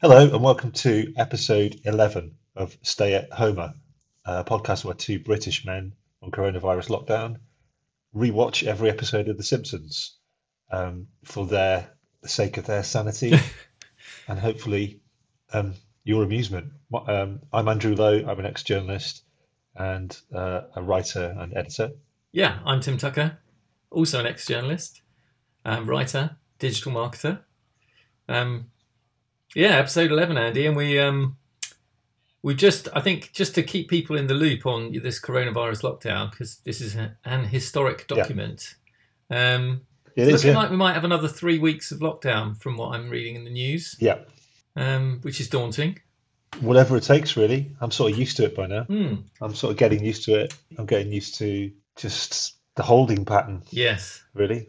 Hello, 0.00 0.32
and 0.32 0.44
welcome 0.44 0.70
to 0.70 1.12
episode 1.16 1.80
11 1.82 2.36
of 2.54 2.78
Stay 2.82 3.14
at 3.14 3.32
Homer, 3.32 3.74
a 4.24 4.44
podcast 4.44 4.84
where 4.84 4.94
two 4.94 5.18
British 5.18 5.64
men 5.64 5.92
on 6.22 6.30
coronavirus 6.30 6.90
lockdown 6.90 7.38
rewatch 8.14 8.64
every 8.64 8.90
episode 8.90 9.28
of 9.28 9.36
The 9.36 9.42
Simpsons 9.42 10.14
um, 10.70 11.08
for 11.24 11.46
their 11.46 11.90
the 12.22 12.28
sake 12.28 12.58
of 12.58 12.66
their 12.66 12.84
sanity 12.84 13.34
and 14.28 14.38
hopefully 14.38 15.00
um, 15.52 15.74
your 16.04 16.22
amusement. 16.22 16.74
Um, 17.08 17.40
I'm 17.52 17.66
Andrew 17.66 17.96
Lowe, 17.96 18.24
I'm 18.24 18.38
an 18.38 18.46
ex 18.46 18.62
journalist 18.62 19.24
and 19.74 20.16
uh, 20.32 20.60
a 20.76 20.80
writer 20.80 21.34
and 21.40 21.56
editor. 21.56 21.90
Yeah, 22.30 22.60
I'm 22.64 22.80
Tim 22.80 22.98
Tucker, 22.98 23.38
also 23.90 24.20
an 24.20 24.26
ex 24.26 24.46
journalist, 24.46 25.02
um, 25.64 25.90
writer, 25.90 26.36
digital 26.60 26.92
marketer. 26.92 27.40
Um, 28.28 28.70
yeah, 29.54 29.76
episode 29.76 30.10
11, 30.10 30.36
Andy, 30.36 30.66
and 30.66 30.76
we 30.76 30.98
um, 30.98 31.36
we 32.42 32.54
just 32.54 32.88
I 32.94 33.00
think 33.00 33.32
just 33.32 33.54
to 33.56 33.62
keep 33.62 33.88
people 33.88 34.16
in 34.16 34.26
the 34.26 34.34
loop 34.34 34.66
on 34.66 34.92
this 34.92 35.20
coronavirus 35.20 35.82
lockdown 35.82 36.30
because 36.30 36.58
this 36.64 36.80
is 36.80 36.96
a, 36.96 37.16
an 37.24 37.44
historic 37.44 38.06
document. 38.06 38.76
Yeah. 39.30 39.54
Um, 39.54 39.82
it 40.14 40.22
it's 40.22 40.28
is, 40.28 40.44
looking 40.44 40.56
yeah. 40.56 40.62
like 40.62 40.70
we 40.70 40.76
might 40.76 40.94
have 40.94 41.04
another 41.04 41.28
three 41.28 41.58
weeks 41.58 41.92
of 41.92 42.00
lockdown 42.00 42.56
from 42.56 42.76
what 42.76 42.94
I'm 42.94 43.08
reading 43.08 43.36
in 43.36 43.44
the 43.44 43.50
news. 43.50 43.96
Yeah, 43.98 44.18
um, 44.76 45.20
which 45.22 45.40
is 45.40 45.48
daunting. 45.48 46.00
Whatever 46.60 46.96
it 46.96 47.02
takes, 47.02 47.36
really. 47.36 47.72
I'm 47.80 47.90
sort 47.90 48.12
of 48.12 48.18
used 48.18 48.38
to 48.38 48.44
it 48.44 48.56
by 48.56 48.66
now. 48.66 48.84
Mm. 48.84 49.24
I'm 49.40 49.54
sort 49.54 49.72
of 49.72 49.76
getting 49.76 50.04
used 50.04 50.24
to 50.24 50.40
it. 50.40 50.54
I'm 50.78 50.86
getting 50.86 51.12
used 51.12 51.36
to 51.36 51.70
just 51.96 52.56
the 52.74 52.82
holding 52.82 53.24
pattern. 53.24 53.62
Yes, 53.70 54.22
really, 54.34 54.68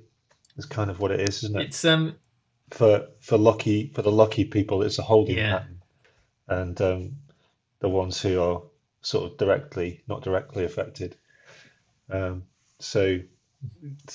is 0.58 0.66
kind 0.66 0.89
of 0.89 1.00
what 1.00 1.11
it 1.11 1.22
is, 1.22 1.44
isn't 1.44 1.59
it? 1.59 1.67
It's 1.67 1.86
um 1.86 2.16
for 2.72 3.08
for 3.20 3.38
lucky 3.38 3.91
for 3.94 4.02
the 4.02 4.12
lucky 4.12 4.46
people, 4.46 4.84
it's 4.84 5.00
a 5.00 5.04
holding 5.04 5.38
yeah. 5.38 5.59
pattern, 5.59 5.82
and 6.48 6.82
um, 6.82 7.16
the 7.80 7.90
ones 7.90 8.22
who 8.22 8.42
are 8.42 8.62
sort 9.02 9.31
of 9.31 9.38
directly 9.38 10.02
not 10.08 10.23
directly 10.23 10.66
affected. 10.66 11.16
Um, 12.09 12.44
so 12.80 13.20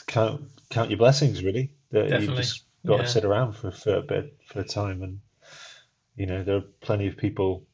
count 0.07 0.43
count 0.71 0.91
your 0.91 0.99
blessings, 0.99 1.43
really. 1.43 1.73
that 1.91 2.21
You 2.21 2.35
just 2.35 2.65
got 2.87 2.97
yeah. 2.97 3.03
to 3.03 3.09
sit 3.09 3.25
around 3.25 3.55
for, 3.55 3.71
for 3.71 3.97
a 3.97 4.03
bit 4.03 4.37
for 4.47 4.61
a 4.61 4.65
time, 4.65 5.03
and 5.03 5.21
you 6.17 6.27
know 6.27 6.43
there 6.43 6.57
are 6.57 6.65
plenty 6.81 7.07
of 7.07 7.17
people 7.17 7.65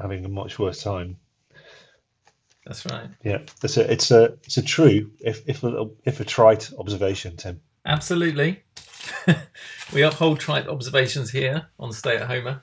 having 0.00 0.24
a 0.24 0.28
much 0.28 0.58
worse 0.58 0.82
time. 0.82 1.18
That's 2.64 2.84
right. 2.86 3.08
Yeah, 3.22 3.42
it's 3.62 3.76
a 3.76 3.92
it's 3.92 4.10
a 4.10 4.24
it's 4.44 4.56
a 4.56 4.62
true 4.62 5.12
if 5.20 5.48
if 5.48 5.62
a, 5.62 5.88
if 6.04 6.20
a 6.20 6.24
trite 6.24 6.70
observation, 6.78 7.36
Tim. 7.36 7.60
Absolutely. 7.84 8.64
we 9.92 10.02
uphold 10.02 10.40
trite 10.40 10.68
observations 10.68 11.30
here 11.30 11.66
on 11.78 11.92
Stay 11.92 12.16
at 12.16 12.26
Homer. 12.26 12.62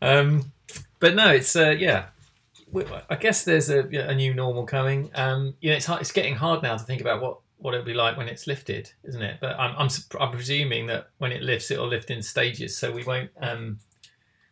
Um, 0.00 0.52
but 1.00 1.14
no, 1.14 1.30
it's 1.30 1.54
uh, 1.56 1.70
yeah. 1.70 2.06
I 3.08 3.16
guess 3.16 3.44
there's 3.44 3.70
a, 3.70 3.80
a 3.80 4.14
new 4.14 4.34
normal 4.34 4.66
coming. 4.66 5.10
Um, 5.14 5.54
you 5.60 5.70
know, 5.70 5.76
it's 5.76 5.86
hard, 5.86 6.02
it's 6.02 6.12
getting 6.12 6.34
hard 6.34 6.62
now 6.62 6.76
to 6.76 6.84
think 6.84 7.00
about 7.00 7.22
what, 7.22 7.38
what 7.56 7.72
it'll 7.72 7.86
be 7.86 7.94
like 7.94 8.18
when 8.18 8.28
it's 8.28 8.46
lifted, 8.46 8.92
isn't 9.04 9.22
it? 9.22 9.38
But 9.40 9.58
I'm, 9.58 9.74
I'm, 9.78 9.88
I'm 10.20 10.30
presuming 10.32 10.86
that 10.88 11.08
when 11.16 11.32
it 11.32 11.42
lifts, 11.42 11.70
it'll 11.70 11.88
lift 11.88 12.10
in 12.10 12.22
stages, 12.22 12.76
so 12.76 12.92
we 12.92 13.04
won't 13.04 13.30
um, 13.40 13.78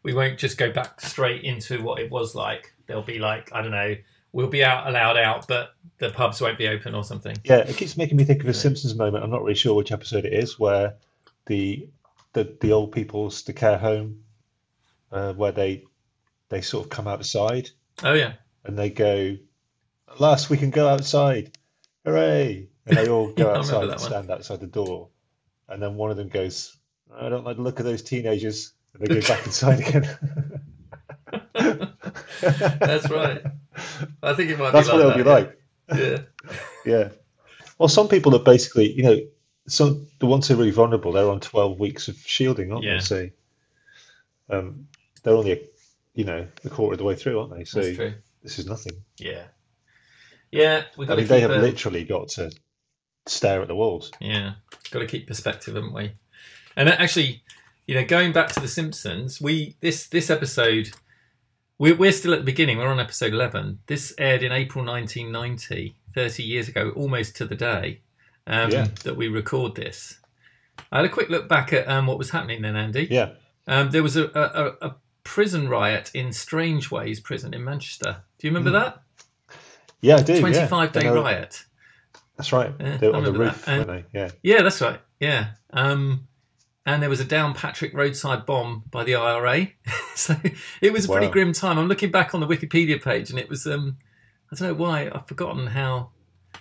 we 0.02 0.14
won't 0.14 0.38
just 0.38 0.56
go 0.56 0.70
back 0.72 1.00
straight 1.00 1.42
into 1.42 1.82
what 1.82 2.00
it 2.00 2.10
was 2.10 2.34
like. 2.34 2.72
There'll 2.86 3.02
be 3.02 3.18
like 3.18 3.52
I 3.52 3.60
don't 3.60 3.72
know, 3.72 3.96
we'll 4.32 4.48
be 4.48 4.64
out 4.64 4.86
allowed 4.86 5.16
out, 5.16 5.46
but 5.46 5.74
the 5.98 6.10
pubs 6.10 6.40
won't 6.40 6.58
be 6.58 6.68
open 6.68 6.94
or 6.94 7.04
something. 7.04 7.36
Yeah, 7.44 7.58
it 7.58 7.76
keeps 7.76 7.96
making 7.96 8.16
me 8.16 8.24
think 8.24 8.42
of 8.42 8.48
a 8.48 8.54
Simpsons 8.54 8.94
moment. 8.94 9.24
I'm 9.24 9.30
not 9.30 9.42
really 9.42 9.54
sure 9.54 9.74
which 9.74 9.92
episode 9.92 10.24
it 10.24 10.32
is, 10.32 10.58
where 10.58 10.94
the 11.46 11.88
the, 12.32 12.56
the 12.60 12.72
old 12.72 12.92
people's 12.92 13.42
the 13.44 13.52
care 13.52 13.78
home, 13.78 14.20
uh, 15.10 15.32
where 15.32 15.52
they 15.52 15.84
they 16.48 16.60
sort 16.60 16.84
of 16.84 16.90
come 16.90 17.08
outside. 17.08 17.70
Oh 18.04 18.12
yeah. 18.12 18.34
And 18.64 18.78
they 18.78 18.90
go, 18.90 19.36
at 20.10 20.20
last 20.20 20.50
we 20.50 20.56
can 20.56 20.70
go 20.70 20.88
outside, 20.88 21.56
hooray! 22.04 22.68
And 22.84 22.96
they 22.96 23.08
all 23.08 23.32
go 23.32 23.54
outside 23.54 23.88
and 23.88 24.00
stand 24.00 24.30
outside 24.30 24.60
the 24.60 24.66
door, 24.66 25.08
and 25.68 25.82
then 25.82 25.94
one 25.94 26.10
of 26.10 26.16
them 26.16 26.28
goes, 26.28 26.76
I 27.14 27.28
don't 27.28 27.44
like 27.44 27.56
the 27.56 27.62
look 27.62 27.78
of 27.78 27.86
those 27.86 28.02
teenagers, 28.02 28.72
and 28.92 29.02
they 29.02 29.20
go 29.20 29.26
back 29.26 29.46
inside 29.46 29.80
again. 29.80 30.60
That's 32.40 33.10
right. 33.10 33.42
I 34.22 34.34
think 34.34 34.50
it 34.50 34.58
might. 34.58 34.72
That's 34.72 34.88
what 34.88 35.00
it'll 35.00 35.14
be 35.14 35.22
like. 35.22 35.58
Yeah. 35.94 36.18
yeah. 36.84 37.08
Well, 37.78 37.88
some 37.88 38.08
people 38.08 38.34
are 38.34 38.42
basically, 38.42 38.92
you 38.92 39.02
know, 39.02 39.18
some 39.68 40.06
the 40.18 40.26
ones 40.26 40.48
who 40.48 40.54
are 40.54 40.58
really 40.58 40.70
vulnerable, 40.70 41.12
they're 41.12 41.28
on 41.28 41.40
twelve 41.40 41.78
weeks 41.78 42.08
of 42.08 42.16
shielding, 42.18 42.72
aren't 42.72 42.84
yeah. 42.84 42.94
they? 42.94 43.00
So, 43.00 43.30
um, 44.50 44.88
they're 45.22 45.34
only 45.34 45.52
a, 45.52 45.60
you 46.14 46.24
know 46.24 46.46
a 46.64 46.70
quarter 46.70 46.94
of 46.94 46.98
the 46.98 47.04
way 47.04 47.14
through, 47.14 47.40
aren't 47.40 47.54
they? 47.56 47.64
So 47.64 47.80
this 48.42 48.58
is 48.58 48.66
nothing. 48.66 48.92
Yeah. 49.18 49.44
Yeah, 50.52 50.84
we 50.96 51.08
I 51.08 51.16
mean, 51.16 51.26
they 51.26 51.40
have 51.40 51.50
a... 51.50 51.58
literally 51.58 52.04
got 52.04 52.28
to 52.28 52.52
stare 53.26 53.60
at 53.60 53.68
the 53.68 53.74
walls. 53.74 54.12
Yeah, 54.20 54.52
got 54.90 55.00
to 55.00 55.06
keep 55.06 55.26
perspective, 55.26 55.74
haven't 55.74 55.92
we? 55.92 56.12
And 56.76 56.88
actually, 56.88 57.42
you 57.86 57.94
know, 57.96 58.04
going 58.04 58.32
back 58.32 58.52
to 58.52 58.60
the 58.60 58.68
Simpsons, 58.68 59.40
we 59.40 59.76
this 59.80 60.06
this 60.06 60.30
episode 60.30 60.92
we're, 61.78 61.94
we're 61.94 62.12
still 62.12 62.32
at 62.32 62.38
the 62.38 62.44
beginning. 62.44 62.78
We're 62.78 62.86
on 62.86 63.00
episode 63.00 63.32
11. 63.32 63.80
This 63.86 64.14
aired 64.18 64.42
in 64.42 64.52
April 64.52 64.84
1990, 64.84 65.96
30 66.14 66.42
years 66.42 66.68
ago, 66.68 66.92
almost 66.96 67.36
to 67.36 67.44
the 67.44 67.54
day 67.54 68.00
um, 68.46 68.70
yeah. 68.70 68.88
that 69.04 69.16
we 69.16 69.28
record 69.28 69.74
this. 69.74 70.18
I 70.92 70.96
had 70.96 71.04
a 71.04 71.08
quick 71.08 71.28
look 71.28 71.48
back 71.48 71.72
at 71.72 71.88
um, 71.88 72.06
what 72.06 72.18
was 72.18 72.30
happening 72.30 72.62
then, 72.62 72.76
Andy. 72.76 73.08
Yeah. 73.10 73.32
Um, 73.66 73.90
there 73.90 74.02
was 74.02 74.16
a, 74.16 74.26
a, 74.34 74.86
a, 74.86 74.96
prison 75.24 75.68
riot 75.68 76.08
in 76.14 76.32
Strangeways 76.32 77.18
Prison 77.18 77.52
in 77.52 77.64
Manchester. 77.64 78.22
Do 78.38 78.46
you 78.46 78.54
remember 78.54 78.70
mm. 78.70 78.84
that? 78.84 79.02
Yeah, 80.00 80.16
I 80.16 80.22
do. 80.22 80.38
25 80.38 80.94
yeah. 80.94 81.00
day 81.00 81.08
riot. 81.08 81.64
That's 82.36 82.52
right. 82.52 82.72
Yeah, 82.78 82.96
they 82.98 83.08
were 83.08 83.16
on 83.16 83.24
the 83.24 83.32
roof, 83.32 83.66
and, 83.66 83.88
they? 83.88 84.04
Yeah. 84.12 84.30
Yeah, 84.42 84.62
that's 84.62 84.80
right. 84.80 85.00
Yeah. 85.18 85.48
Um, 85.72 86.28
and 86.84 87.02
there 87.02 87.10
was 87.10 87.20
a 87.20 87.24
Downpatrick 87.24 87.92
roadside 87.92 88.46
bomb 88.46 88.84
by 88.90 89.02
the 89.02 89.16
IRA. 89.16 89.68
so 90.14 90.36
it 90.80 90.92
was 90.92 91.06
a 91.06 91.08
pretty 91.08 91.26
wow. 91.26 91.32
grim 91.32 91.52
time. 91.52 91.78
I'm 91.78 91.88
looking 91.88 92.12
back 92.12 92.34
on 92.34 92.40
the 92.40 92.46
Wikipedia 92.46 93.02
page, 93.02 93.30
and 93.30 93.38
it 93.38 93.48
was 93.48 93.66
um, 93.66 93.96
I 94.52 94.56
don't 94.56 94.68
know 94.68 94.74
why 94.74 95.10
I've 95.12 95.26
forgotten 95.26 95.68
how 95.68 96.10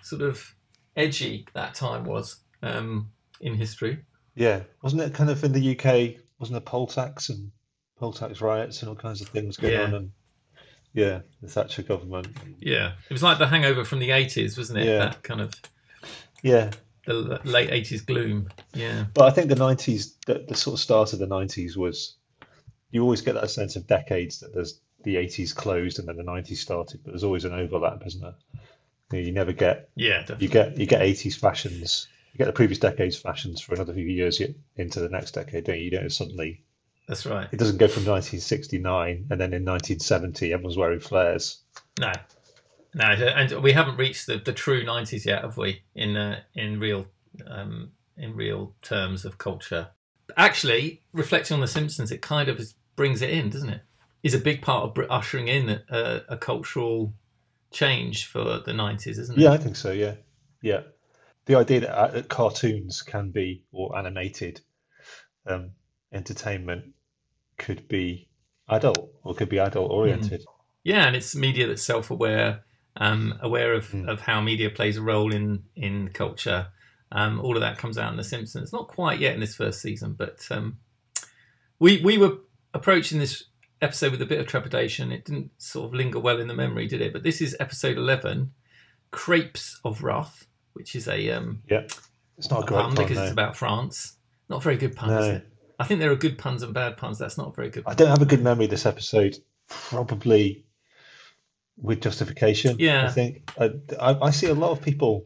sort 0.02 0.24
of 0.24 0.55
edgy 0.96 1.48
that 1.54 1.76
time 1.76 2.06
was 2.06 2.38
um, 2.62 3.10
in 3.42 3.56
history. 3.56 4.00
Yeah, 4.36 4.62
wasn't 4.82 5.02
it 5.02 5.14
kind 5.14 5.30
of 5.30 5.44
in 5.44 5.54
the 5.54 5.78
UK? 5.78 6.22
Wasn't 6.40 6.54
there 6.54 6.62
poll 6.62 6.88
tax 6.88 7.30
and 7.30 7.52
poll 7.98 8.12
tax 8.12 8.42
riots 8.42 8.82
and 8.82 8.90
all 8.90 8.96
kinds 8.96 9.22
of 9.22 9.30
things 9.30 9.58
going 9.58 9.74
yeah. 9.74 9.84
on? 9.84 9.94
And 9.94 10.12
yeah, 10.94 11.22
the 11.42 11.48
Thatcher 11.48 11.84
government. 11.84 12.28
Yeah, 12.60 12.94
it 13.10 13.14
was 13.14 13.24
like 13.24 13.38
the 13.38 13.48
hangover 13.48 13.86
from 13.86 14.00
the 14.00 14.10
80s, 14.10 14.58
wasn't 14.58 14.80
it? 14.80 14.86
Yeah. 14.86 14.98
That 15.00 15.24
kind 15.24 15.42
of. 15.42 15.54
Yeah, 16.44 16.72
the 17.06 17.40
late 17.44 17.72
eighties 17.72 18.02
gloom. 18.02 18.50
Yeah, 18.74 19.06
but 19.14 19.26
I 19.26 19.32
think 19.32 19.50
the 19.50 19.56
nineties, 19.56 20.16
the, 20.26 20.46
the, 20.48 20.56
sort 20.56 20.76
of 20.76 20.80
start 20.80 21.14
of 21.14 21.20
the 21.20 21.28
nineties 21.28 21.78
was, 21.78 22.16
you 22.92 23.02
always 23.02 23.22
get 23.22 23.36
that 23.36 23.50
sense 23.50 23.76
of 23.76 23.88
decades 23.88 24.40
that 24.40 24.54
there's 24.54 24.80
the 25.04 25.18
eighties 25.18 25.54
closed 25.54 26.00
and 26.00 26.08
then 26.08 26.18
the 26.18 26.24
nineties 26.24 26.62
started, 26.62 27.02
but 27.04 27.12
there's 27.12 27.24
always 27.24 27.46
an 27.46 27.54
overlap, 27.54 28.02
isn't 28.06 28.22
there? 28.22 28.36
You, 29.12 29.20
know, 29.20 29.26
you 29.26 29.32
never 29.32 29.54
get, 29.54 29.90
yeah, 29.96 30.20
definitely. 30.20 30.46
you 30.46 30.52
get 30.52 30.78
you 30.78 30.86
get 30.86 31.02
eighties 31.02 31.36
fashions, 31.36 32.08
you 32.34 32.38
get 32.40 32.46
the 32.46 32.54
previous 32.54 32.80
decade's 32.80 33.18
fashions 33.18 33.62
for 33.62 33.76
another 33.76 33.94
few 33.94 34.06
years 34.06 34.40
yet 34.40 34.52
into 34.76 35.00
the 35.00 35.10
next 35.10 35.32
decade, 35.32 35.66
don't 35.66 35.78
you? 35.78 35.86
You 35.86 35.92
don't 35.92 36.12
suddenly. 36.12 36.64
That's 37.08 37.26
right. 37.26 37.48
It 37.52 37.60
doesn't 37.60 37.78
go 37.78 37.88
from 37.88 38.04
1969 38.04 39.28
and 39.30 39.40
then 39.40 39.54
in 39.54 39.64
1970 39.64 40.52
everyone's 40.52 40.76
wearing 40.76 41.00
flares. 41.00 41.60
No, 42.00 42.12
no, 42.96 43.06
and 43.06 43.52
we 43.62 43.74
haven't 43.74 43.98
reached 43.98 44.26
the, 44.26 44.38
the 44.38 44.54
true 44.54 44.84
nineties 44.84 45.26
yet, 45.26 45.44
have 45.44 45.58
we? 45.58 45.84
In 45.94 46.18
uh, 46.18 46.40
in 46.56 46.80
real 46.80 47.06
um, 47.46 47.92
in 48.18 48.36
real 48.36 48.74
terms 48.82 49.26
of 49.26 49.38
culture. 49.38 49.90
Actually, 50.38 51.04
reflecting 51.14 51.56
on 51.56 51.62
the 51.62 51.68
Simpsons, 51.68 52.12
it 52.12 52.22
kind 52.22 52.50
of 52.50 52.60
brings 52.96 53.22
it 53.22 53.30
in, 53.30 53.50
doesn't 53.50 53.70
it? 53.70 53.82
Is 54.24 54.34
a 54.34 54.40
big 54.40 54.62
part 54.62 54.98
of 54.98 55.06
ushering 55.10 55.48
in 55.48 55.82
a, 55.90 56.22
a 56.30 56.38
cultural 56.38 57.14
change 57.76 58.26
for 58.28 58.60
the 58.66 58.74
nineties, 58.74 59.20
isn't 59.20 59.38
it? 59.38 59.42
Yeah, 59.42 59.52
I 59.52 59.58
think 59.58 59.76
so. 59.76 59.92
Yeah, 59.92 60.16
yeah. 60.62 60.82
The 61.46 61.56
idea 61.56 61.82
that, 61.82 61.96
uh, 61.96 62.08
that 62.08 62.30
cartoons 62.30 63.02
can 63.02 63.32
be 63.32 63.66
or 63.72 63.98
animated 63.98 64.62
um, 65.46 65.72
entertainment 66.12 66.94
could 67.58 67.88
be 67.88 68.30
adult 68.70 69.12
or 69.24 69.36
could 69.36 69.50
be 69.50 69.60
adult 69.60 69.92
oriented. 69.92 70.42
Mm. 70.42 70.46
Yeah, 70.84 71.08
and 71.08 71.16
it's 71.16 71.36
media 71.36 71.68
that's 71.68 71.84
self 71.84 72.10
aware 72.10 72.64
um, 72.98 73.38
aware 73.42 73.74
of, 73.74 73.90
mm. 73.90 74.08
of 74.08 74.22
how 74.22 74.40
media 74.40 74.70
plays 74.70 74.98
a 74.98 75.02
role 75.02 75.34
in 75.34 75.64
in 75.76 76.10
culture. 76.14 76.68
Um, 77.12 77.40
all 77.42 77.56
of 77.56 77.62
that 77.62 77.78
comes 77.78 77.98
out 77.98 78.12
in 78.12 78.18
The 78.18 78.24
Simpsons. 78.24 78.74
Not 78.74 78.88
quite 78.88 79.20
yet 79.20 79.34
in 79.34 79.40
this 79.42 79.56
first 79.56 79.82
season, 79.82 80.16
but 80.18 80.48
um, 80.50 80.80
we 81.78 82.02
we 82.02 82.18
were 82.18 82.38
approaching 82.74 83.20
this 83.20 83.44
episode 83.82 84.12
with 84.12 84.22
a 84.22 84.26
bit 84.26 84.40
of 84.40 84.48
trepidation. 84.48 85.12
It 85.12 85.26
didn't 85.26 85.52
sort 85.58 85.86
of 85.86 85.94
linger 85.94 86.20
well 86.20 86.40
in 86.40 86.48
the 86.48 86.54
memory, 86.54 86.88
did 86.88 87.02
it? 87.02 87.14
But 87.14 87.24
this 87.24 87.42
is 87.42 87.56
episode 87.60 87.98
eleven, 87.98 88.54
"Crepes 89.12 89.80
of 89.84 90.04
Wrath," 90.04 90.48
which 90.74 90.96
is 90.96 91.08
a 91.08 91.32
um, 91.32 91.64
yeah, 91.70 91.84
it's 92.38 92.50
not 92.50 92.62
a, 92.62 92.64
a 92.64 92.68
great 92.68 92.82
pun, 92.82 92.96
because 92.96 93.18
no. 93.18 93.24
it's 93.24 93.32
about 93.32 93.56
France. 93.56 94.18
Not 94.50 94.62
very 94.62 94.78
good 94.78 94.96
pun, 94.96 95.10
no. 95.10 95.20
is 95.20 95.28
it? 95.28 95.48
I 95.80 95.86
think 95.86 96.00
there 96.00 96.12
are 96.12 96.16
good 96.16 96.38
puns 96.38 96.64
and 96.64 96.74
bad 96.74 96.98
puns. 96.98 97.18
That's 97.20 97.38
not 97.38 97.50
a 97.50 97.52
very 97.52 97.70
good. 97.70 97.84
I 97.86 97.94
don't 97.96 98.10
have 98.10 98.22
a 98.22 98.26
good 98.26 98.42
memory 98.42 98.68
this 98.68 98.86
episode. 98.86 99.38
Probably 99.68 100.66
with 101.78 102.02
justification. 102.02 102.78
Yeah. 102.80 103.06
I 103.06 103.12
think 103.12 103.52
I, 103.60 103.72
I, 104.00 104.28
I 104.28 104.30
see 104.32 104.48
a 104.48 104.54
lot 104.54 104.72
of 104.72 104.82
people 104.82 105.26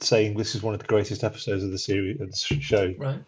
saying 0.00 0.36
this 0.36 0.54
is 0.54 0.62
one 0.62 0.74
of 0.74 0.80
the 0.80 0.86
greatest 0.86 1.24
episodes 1.24 1.64
of 1.64 1.70
the 1.70 1.78
series 1.78 2.20
of 2.20 2.30
the 2.30 2.36
show 2.36 2.94
Right. 2.98 3.22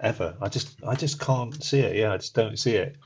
ever. 0.00 0.36
I 0.40 0.48
just 0.48 0.82
I 0.86 0.94
just 0.94 1.20
can't 1.20 1.62
see 1.62 1.80
it. 1.80 1.96
Yeah, 1.96 2.12
I 2.12 2.16
just 2.18 2.34
don't 2.34 2.58
see 2.58 2.76
it. 2.76 2.96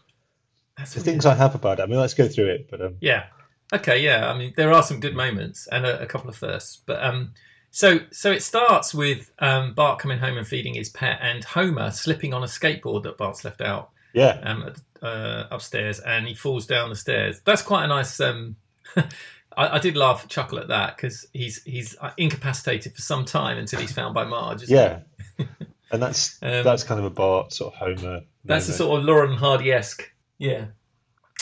That's 0.77 0.95
The 0.95 1.01
things 1.01 1.25
I 1.27 1.35
have 1.35 1.55
about 1.55 1.79
it. 1.81 1.83
I 1.83 1.87
mean, 1.87 1.99
let's 1.99 2.15
go 2.15 2.29
through 2.29 2.47
it. 2.51 2.69
But 2.71 2.81
um, 2.83 2.97
Yeah. 3.01 3.25
Okay. 3.73 3.99
Yeah. 4.03 4.31
I 4.31 4.37
mean, 4.37 4.53
there 4.57 4.73
are 4.73 4.83
some 4.83 5.01
good 5.01 5.15
moments 5.15 5.67
and 5.69 5.87
a, 5.87 6.01
a 6.03 6.07
couple 6.07 6.29
of 6.29 6.37
firsts, 6.37 6.83
but 6.87 7.03
um, 7.03 7.33
so 7.71 8.01
so 8.11 8.31
it 8.31 8.43
starts 8.43 8.95
with 8.95 9.33
um 9.41 9.75
Bart 9.75 9.99
coming 9.99 10.19
home 10.19 10.39
and 10.39 10.47
feeding 10.47 10.75
his 10.75 10.89
pet, 10.89 11.19
and 11.23 11.45
Homer 11.45 11.91
slipping 11.91 12.33
on 12.33 12.43
a 12.43 12.47
skateboard 12.47 13.03
that 13.03 13.19
Bart's 13.19 13.45
left 13.45 13.61
out 13.61 13.91
yeah, 14.15 14.39
um 14.43 14.73
uh, 15.03 15.45
upstairs, 15.51 16.01
and 16.01 16.27
he 16.27 16.35
falls 16.35 16.67
down 16.67 16.89
the 16.89 16.97
stairs. 16.97 17.41
That's 17.45 17.63
quite 17.63 17.85
a 17.85 17.89
nice 17.89 18.19
um. 18.21 18.57
I, 19.59 19.77
I 19.77 19.79
did 19.79 19.97
laugh, 19.97 20.29
chuckle 20.29 20.59
at 20.59 20.69
that 20.69 20.97
because 20.97 21.27
he's 21.33 21.63
he's 21.65 21.97
uh, 22.01 22.11
incapacitated 22.17 22.95
for 22.95 23.03
some 23.03 23.25
time 23.25 23.59
until 23.59 23.81
he's 23.81 23.93
found 23.93 24.15
by 24.15 24.25
Marge. 24.25 24.69
yeah. 24.69 25.01
And 25.93 26.03
that's 26.03 26.39
Um, 26.43 26.65
that's 26.65 26.83
kind 26.83 26.99
of 26.99 27.07
a 27.07 27.11
Bart 27.11 27.53
sort 27.53 27.73
of 27.75 27.79
Homer. 27.79 28.23
That's 28.45 28.67
the 28.67 28.73
moment. 28.73 28.79
sort 28.79 28.99
of 29.01 29.05
Laurel 29.05 29.31
and 29.31 29.39
Hardy 29.39 29.71
esque. 29.73 30.11
Yeah. 30.39 30.67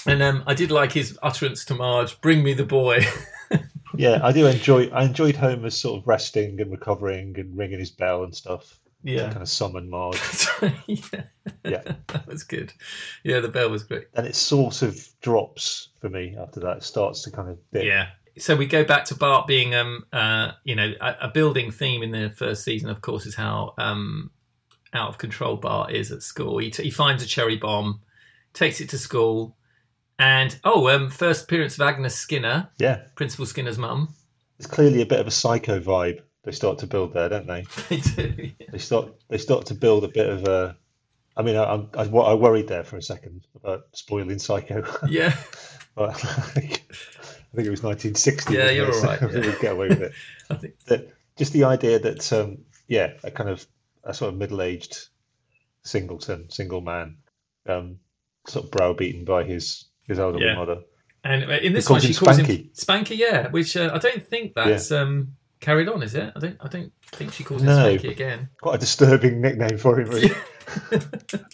And 0.06 0.22
um, 0.22 0.44
I 0.46 0.54
did 0.54 0.70
like 0.70 0.92
his 0.92 1.18
utterance 1.22 1.64
to 1.66 1.74
Marge, 1.74 2.20
"Bring 2.20 2.42
me 2.42 2.52
the 2.52 2.66
boy." 2.66 3.00
Yeah, 3.96 4.20
I 4.22 4.32
do 4.32 4.46
enjoy. 4.46 4.88
I 4.88 5.04
enjoyed 5.04 5.36
Homer 5.36 5.70
sort 5.70 6.00
of 6.00 6.06
resting 6.06 6.60
and 6.60 6.70
recovering 6.70 7.38
and 7.38 7.56
ringing 7.56 7.78
his 7.78 7.90
bell 7.90 8.24
and 8.24 8.34
stuff. 8.34 8.78
to 9.04 9.12
yeah. 9.12 9.30
kind 9.30 9.42
of 9.42 9.48
summon 9.48 9.88
Marge. 9.88 10.46
yeah. 10.86 11.22
Yeah. 11.64 11.82
that 12.08 12.26
was 12.26 12.42
good. 12.44 12.72
Yeah, 13.22 13.40
the 13.40 13.48
bell 13.48 13.70
was 13.70 13.84
great. 13.84 14.08
and 14.14 14.26
it 14.26 14.34
sort 14.34 14.82
of 14.82 15.06
drops 15.20 15.88
for 16.00 16.08
me 16.08 16.36
after 16.38 16.60
that. 16.60 16.78
It 16.78 16.82
starts 16.82 17.22
to 17.22 17.30
kind 17.30 17.48
of 17.48 17.58
dip. 17.72 17.84
Yeah. 17.84 18.08
So 18.36 18.56
we 18.56 18.66
go 18.66 18.82
back 18.82 19.04
to 19.06 19.14
Bart 19.14 19.46
being, 19.46 19.74
um, 19.76 20.04
uh, 20.12 20.52
you 20.64 20.74
know, 20.74 20.92
a, 21.00 21.14
a 21.22 21.28
building 21.28 21.70
theme 21.70 22.02
in 22.02 22.10
the 22.10 22.30
first 22.30 22.64
season. 22.64 22.90
Of 22.90 23.00
course, 23.00 23.26
is 23.26 23.36
how 23.36 23.74
um, 23.78 24.32
out 24.92 25.08
of 25.08 25.18
control 25.18 25.56
Bart 25.56 25.92
is 25.92 26.10
at 26.10 26.22
school. 26.22 26.58
He, 26.58 26.70
t- 26.70 26.82
he 26.82 26.90
finds 26.90 27.22
a 27.22 27.26
cherry 27.26 27.56
bomb, 27.56 28.00
takes 28.54 28.80
it 28.80 28.88
to 28.90 28.98
school, 28.98 29.56
and 30.18 30.58
oh, 30.64 30.88
um, 30.88 31.10
first 31.10 31.44
appearance 31.44 31.74
of 31.74 31.82
Agnes 31.86 32.14
Skinner, 32.14 32.70
Yeah, 32.78 33.02
Principal 33.14 33.44
Skinner's 33.46 33.78
mum. 33.78 34.08
it's 34.58 34.66
clearly 34.66 35.02
a 35.02 35.06
bit 35.06 35.20
of 35.20 35.26
a 35.26 35.30
psycho 35.32 35.80
vibe 35.80 36.20
they 36.44 36.52
start 36.52 36.78
to 36.78 36.86
build 36.86 37.12
there, 37.14 37.28
don't 37.28 37.46
they? 37.46 37.64
They 37.88 37.96
do. 37.98 38.50
They 38.70 38.78
start 38.78 39.12
they 39.28 39.38
start 39.38 39.66
to 39.66 39.74
build 39.74 40.04
a 40.04 40.08
bit 40.08 40.28
of 40.28 40.44
a. 40.44 40.76
I 41.36 41.42
mean, 41.42 41.56
I, 41.56 41.64
I'm- 41.64 41.88
I, 41.94 42.02
I 42.02 42.34
worried 42.34 42.68
there 42.68 42.84
for 42.84 42.96
a 42.96 43.02
second 43.02 43.46
about 43.56 43.84
spoiling 43.92 44.38
Psycho, 44.38 44.84
Yeah. 45.08 45.34
but 45.96 46.10
I 46.24 46.40
think 46.52 46.84
it 47.56 47.70
was 47.70 47.82
1960. 47.82 48.54
Yeah, 48.54 48.70
you're 48.70 48.88
it? 48.88 48.94
all 48.94 49.02
right, 49.02 49.18
So 49.18 49.26
I 49.26 49.30
think 49.30 49.44
yeah. 49.44 49.50
we'd 49.50 49.60
get 49.60 49.72
away 49.72 49.88
with 49.88 50.02
it. 50.02 50.12
I 50.50 50.54
think. 50.54 50.78
that 50.86 51.08
just 51.36 51.52
the 51.52 51.64
idea 51.64 51.98
that 51.98 52.32
um, 52.32 52.58
yeah, 52.88 53.14
a 53.24 53.30
kind 53.32 53.48
of 53.50 53.66
a 54.04 54.12
sort 54.14 54.32
of 54.32 54.38
middle-aged 54.38 55.08
singleton, 55.82 56.50
single 56.50 56.80
man, 56.80 57.16
um, 57.66 57.98
sort 58.46 58.66
of 58.66 58.70
browbeaten 58.70 59.24
by 59.24 59.44
his 59.44 59.86
his 60.06 60.18
elderly 60.18 60.44
Yeah. 60.46 60.54
mother. 60.56 60.80
And 61.22 61.44
uh, 61.44 61.54
in 61.54 61.72
this 61.72 61.88
one, 61.88 62.00
she 62.00 62.12
calls 62.12 62.38
him 62.38 62.44
Spanky. 62.46 62.70
Spanky. 62.78 63.16
Yeah, 63.16 63.48
which 63.50 63.76
uh, 63.76 63.90
I 63.94 63.98
don't 63.98 64.22
think 64.26 64.54
that's 64.54 64.92
um, 64.92 65.34
carried 65.60 65.88
on, 65.88 66.02
is 66.02 66.14
it? 66.14 66.32
I 66.36 66.38
don't. 66.38 66.56
I 66.60 66.68
don't 66.68 66.92
think 67.12 67.32
she 67.32 67.44
calls 67.44 67.62
him 67.62 67.68
No. 67.68 67.96
Spanky 67.96 68.10
again. 68.10 68.50
Quite 68.60 68.74
a 68.74 68.78
disturbing 68.78 69.40
nickname 69.40 69.78
for 69.78 69.98
him. 70.00 70.10
Really. 70.10 70.30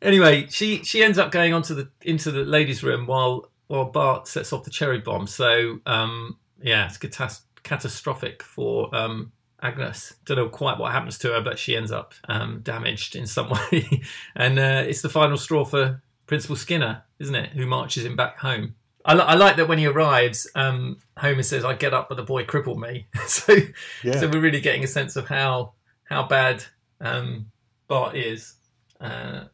Anyway, 0.00 0.48
she 0.50 0.82
she 0.82 1.02
ends 1.04 1.16
up 1.16 1.30
going 1.30 1.54
onto 1.54 1.74
the 1.74 1.88
into 2.02 2.32
the 2.32 2.42
ladies' 2.44 2.82
room 2.82 3.06
while 3.06 3.48
while 3.68 3.84
Bart 3.84 4.26
sets 4.26 4.52
off 4.52 4.64
the 4.64 4.70
cherry 4.70 4.98
bomb. 4.98 5.28
So 5.28 5.78
um, 5.86 6.38
yeah, 6.60 6.86
it's 6.86 6.98
catas- 6.98 7.42
catastrophic 7.62 8.42
for 8.42 8.92
um, 8.94 9.30
Agnes. 9.62 10.14
Don't 10.24 10.36
know 10.36 10.48
quite 10.48 10.78
what 10.78 10.92
happens 10.92 11.16
to 11.18 11.32
her, 11.32 11.40
but 11.40 11.58
she 11.58 11.76
ends 11.76 11.92
up 11.92 12.14
um, 12.28 12.60
damaged 12.62 13.14
in 13.16 13.26
some 13.26 13.50
way, 13.72 14.02
and 14.34 14.58
uh, 14.58 14.82
it's 14.86 15.02
the 15.02 15.08
final 15.08 15.36
straw 15.36 15.64
for 15.64 16.02
Principal 16.26 16.56
Skinner, 16.56 17.04
isn't 17.18 17.34
it? 17.34 17.50
Who 17.50 17.66
marches 17.66 18.04
him 18.04 18.16
back 18.16 18.38
home. 18.38 18.74
I, 19.04 19.14
li- 19.14 19.20
I 19.26 19.34
like 19.34 19.56
that 19.56 19.66
when 19.68 19.78
he 19.78 19.86
arrives, 19.86 20.48
um, 20.54 20.98
Homer 21.18 21.42
says, 21.42 21.64
"I 21.64 21.74
get 21.74 21.92
up, 21.94 22.08
but 22.08 22.16
the 22.16 22.22
boy 22.22 22.44
crippled 22.44 22.80
me." 22.80 23.06
so 23.26 23.56
Yeah. 24.04 24.18
so 24.20 24.28
we're 24.28 24.40
really 24.40 24.60
getting 24.60 24.84
a 24.84 24.88
sense 24.88 25.16
of 25.16 25.26
how 25.28 25.72
how 26.04 26.26
bad 26.26 26.64
um, 27.00 27.50
Bart 27.88 28.16
is 28.16 28.54
uh, 29.00 29.44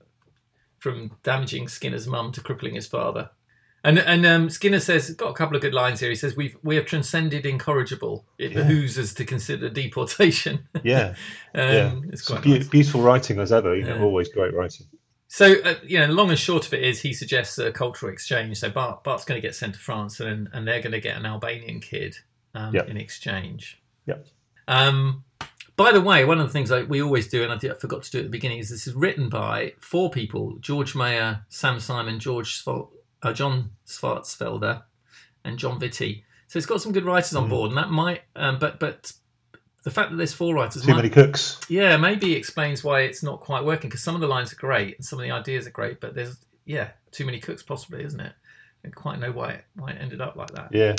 from 0.78 1.12
damaging 1.22 1.66
Skinner's 1.69 2.06
mum 2.06 2.31
to 2.32 2.40
crippling 2.43 2.75
his 2.75 2.87
father. 2.87 3.31
And 3.84 3.98
and 3.98 4.26
um, 4.26 4.50
Skinner 4.50 4.80
says 4.80 5.10
got 5.10 5.30
a 5.30 5.34
couple 5.34 5.54
of 5.56 5.62
good 5.62 5.72
lines 5.75 6.00
here. 6.00 6.08
He 6.10 6.16
says 6.16 6.36
we've 6.36 6.56
we 6.62 6.75
have 6.76 6.84
transcended 6.86 7.46
incorrigible. 7.46 8.26
It 8.36 8.50
Yeah. 8.52 8.58
behooves 8.64 8.98
us 8.98 9.14
to 9.14 9.25
consider 9.25 9.69
deportation. 9.69 10.66
yeah, 10.82 11.14
um, 11.54 11.69
yeah. 11.72 11.94
It's 12.12 12.26
quite 12.26 12.44
nice. 12.44 12.66
beautiful 12.66 13.00
writing 13.02 13.38
as 13.38 13.52
ever. 13.52 13.76
You 13.76 13.84
know, 13.84 13.96
Yeah. 13.96 14.02
always 14.02 14.28
great 14.28 14.52
writing. 14.54 14.86
So 15.28 15.54
uh, 15.64 15.75
you 15.84 15.98
know, 16.00 16.06
long 16.06 16.30
and 16.30 16.38
short 16.38 16.66
of 16.66 16.75
it 16.75 16.82
is 16.82 17.00
he 17.02 17.12
suggests 17.12 17.56
a 17.58 17.70
cultural 17.70 18.12
exchange. 18.12 18.58
So 18.58 18.69
Bart 18.70 19.04
Bart's 19.04 19.25
going 19.25 19.40
to 19.40 19.46
get 19.46 19.54
sent 19.54 19.75
to 19.75 19.80
France, 19.80 20.19
and 20.20 20.48
and 20.52 20.66
they're 20.66 20.80
going 20.82 20.92
to 20.92 21.00
get 21.00 21.16
an 21.16 21.25
Albanian 21.26 21.80
kid 21.80 22.16
um, 22.54 22.75
Yep. 22.75 22.88
in 22.88 22.96
exchange. 22.96 23.80
Yep. 24.06 24.26
Um, 24.66 25.25
by 25.76 25.92
the 25.92 26.00
way, 26.00 26.25
one 26.25 26.40
of 26.40 26.46
the 26.48 26.52
things 26.52 26.72
I, 26.72 26.82
we 26.82 27.00
always 27.00 27.28
do, 27.28 27.44
and 27.44 27.52
I, 27.52 27.56
did, 27.56 27.70
I 27.70 27.75
forgot 27.75 28.02
to 28.02 28.10
do 28.10 28.19
at 28.19 28.25
the 28.25 28.30
beginning, 28.30 28.58
is 28.58 28.69
this 28.70 28.88
is 28.88 28.94
written 28.94 29.28
by 29.28 29.75
four 29.78 30.10
people: 30.10 30.56
George 30.60 30.94
Meyer, 30.96 31.44
Sam 31.48 31.78
Simon, 31.78 32.19
George 32.19 32.64
Svol- 32.64 32.88
uh, 33.22 33.32
John 33.32 33.72
Swartzwelder, 33.86 34.82
and 35.44 35.58
Jon 35.58 35.80
Vitti. 35.80 36.22
So 36.46 36.56
it's 36.58 36.66
got 36.66 36.80
some 36.80 36.92
good 36.92 37.04
writers 37.04 37.34
on 37.34 37.46
Mhm. 37.46 37.50
board, 37.50 37.70
and 37.70 37.78
that 37.78 37.90
might. 37.90 38.22
Um, 38.36 38.58
but 38.58 38.78
but 38.80 39.12
the 39.84 39.90
fact 39.90 40.10
that 40.10 40.16
there's 40.16 40.32
four 40.34 40.54
writers, 40.54 40.82
Too 40.82 40.88
might, 40.90 40.96
many 40.96 41.10
cooks. 41.10 41.60
yeah, 41.68 41.96
maybe 41.96 42.34
explains 42.34 42.82
why 42.82 43.02
it's 43.02 43.22
not 43.22 43.40
quite 43.40 43.64
working 43.64 43.88
because 43.88 44.02
some 44.02 44.14
of 44.14 44.20
the 44.20 44.26
lines 44.26 44.52
are 44.52 44.56
great 44.56 44.96
and 44.96 45.04
some 45.04 45.18
of 45.18 45.22
the 45.24 45.30
ideas 45.30 45.66
are 45.66 45.70
great, 45.70 46.00
but 46.00 46.14
there's 46.14 46.36
yeah 46.66 46.90
too 47.12 47.24
many 47.24 47.38
cooks 47.38 47.62
possibly, 47.62 48.04
isn't 48.04 48.20
it? 48.20 48.32
I 48.84 48.88
quite 48.90 49.18
know 49.20 49.32
why 49.32 49.50
it, 49.52 49.64
why 49.74 49.90
it 49.90 49.98
ended 50.00 50.20
up 50.20 50.36
like 50.36 50.50
that. 50.52 50.68
Yeah, 50.72 50.94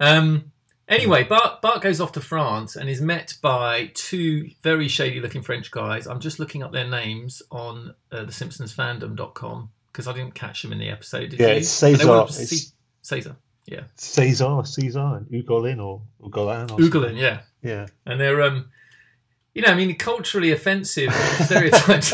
Um, 0.00 0.52
anyway, 0.88 1.22
Bart, 1.24 1.62
Bart 1.62 1.80
goes 1.82 2.00
off 2.00 2.12
to 2.12 2.20
France 2.20 2.76
and 2.76 2.88
is 2.90 3.00
met 3.00 3.34
by 3.40 3.90
two 3.94 4.50
very 4.62 4.88
shady 4.88 5.20
looking 5.20 5.42
French 5.42 5.70
guys. 5.70 6.06
I'm 6.06 6.20
just 6.20 6.38
looking 6.38 6.62
up 6.62 6.72
their 6.72 6.86
names 6.88 7.42
on 7.50 7.94
uh, 8.12 8.24
the 8.24 8.32
simpsonsfandom.com 8.32 9.70
because 9.96 10.08
I 10.08 10.12
didn't 10.12 10.34
catch 10.34 10.62
him 10.62 10.72
in 10.72 10.78
the 10.78 10.90
episode. 10.90 11.30
Did 11.30 11.40
yeah. 11.40 11.46
you? 11.46 11.52
It's 11.54 11.70
Cesar. 11.70 12.24
It's 12.28 12.72
Caesar. 13.00 13.36
Cesar, 13.96 14.62
Cesar, 14.66 15.16
and 15.16 15.26
Ugolin 15.28 15.82
or 15.82 16.02
Ugolan. 16.20 16.70
Or 16.70 16.76
Ugolin, 16.76 17.16
yeah. 17.16 17.40
Yeah, 17.62 17.86
And 18.04 18.20
they're, 18.20 18.42
um, 18.42 18.68
you 19.54 19.62
know, 19.62 19.68
I 19.68 19.74
mean, 19.74 19.96
culturally 19.96 20.52
offensive 20.52 21.14
stereotypes, 21.40 22.12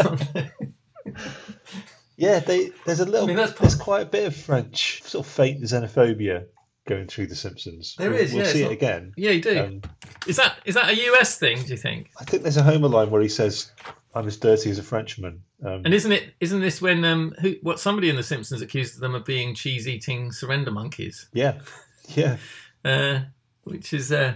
yeah. 2.16 2.38
They 2.38 2.70
there's 2.86 3.00
a 3.00 3.04
little. 3.04 3.24
I 3.24 3.26
mean, 3.26 3.36
that's 3.36 3.58
there's 3.58 3.74
quite 3.74 4.02
a 4.02 4.06
bit 4.06 4.28
of 4.28 4.36
French 4.36 5.02
sort 5.02 5.26
of 5.26 5.32
fake 5.32 5.60
xenophobia 5.60 6.44
going 6.86 7.08
through 7.08 7.26
The 7.26 7.34
Simpsons. 7.34 7.96
There 7.98 8.10
we'll, 8.10 8.20
is, 8.20 8.32
We'll 8.32 8.44
yeah, 8.44 8.52
see 8.52 8.60
it 8.60 8.66
not- 8.66 8.72
again. 8.72 9.12
Yeah, 9.16 9.32
you 9.32 9.42
do. 9.42 9.58
Um, 9.58 9.82
is 10.26 10.36
that 10.36 10.58
is 10.64 10.76
that 10.76 10.90
a 10.90 11.12
US 11.12 11.36
thing? 11.38 11.60
Do 11.64 11.68
you 11.68 11.76
think? 11.76 12.10
I 12.20 12.24
think 12.24 12.44
there's 12.44 12.56
a 12.56 12.62
Homer 12.62 12.88
line 12.88 13.10
where 13.10 13.20
he 13.20 13.28
says, 13.28 13.72
"I'm 14.14 14.28
as 14.28 14.36
dirty 14.36 14.70
as 14.70 14.78
a 14.78 14.82
Frenchman." 14.84 15.42
Um, 15.64 15.82
And 15.84 15.94
isn't 15.94 16.12
it 16.12 16.34
isn't 16.40 16.60
this 16.60 16.82
when 16.82 17.04
um 17.04 17.34
who 17.40 17.54
what 17.62 17.78
somebody 17.78 18.08
in 18.08 18.16
The 18.16 18.22
Simpsons 18.22 18.62
accused 18.62 19.00
them 19.00 19.14
of 19.14 19.24
being 19.24 19.54
cheese 19.54 19.86
eating 19.86 20.32
surrender 20.32 20.70
monkeys, 20.72 21.28
yeah, 21.32 21.60
yeah, 22.08 22.36
uh, 22.84 23.20
which 23.64 23.92
is 23.92 24.10
uh, 24.10 24.34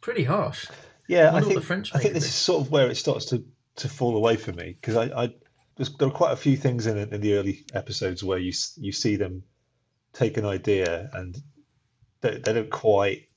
pretty 0.00 0.24
harsh. 0.24 0.66
yeah. 1.08 1.30
I 1.30 1.40
what 1.40 1.64
think 1.64 1.94
I 1.94 1.98
think 1.98 2.14
this 2.14 2.24
is 2.26 2.34
sort 2.34 2.60
of 2.66 2.70
where 2.70 2.90
it 2.90 2.96
starts 2.96 3.26
to, 3.26 3.44
to 3.76 3.88
fall 3.88 4.16
away 4.16 4.36
for 4.36 4.52
me 4.52 4.76
because 4.80 4.96
I, 4.96 5.24
I 5.24 5.34
there's, 5.76 5.90
there 5.96 6.08
are 6.08 6.12
quite 6.12 6.32
a 6.32 6.36
few 6.36 6.56
things 6.56 6.86
in 6.86 6.98
in 6.98 7.20
the 7.20 7.34
early 7.34 7.64
episodes 7.72 8.22
where 8.22 8.38
you 8.38 8.52
you 8.76 8.92
see 8.92 9.16
them 9.16 9.44
take 10.12 10.36
an 10.36 10.44
idea 10.44 11.08
and 11.14 11.40
they, 12.20 12.38
they 12.38 12.52
don't 12.52 12.70
quite 12.70 13.28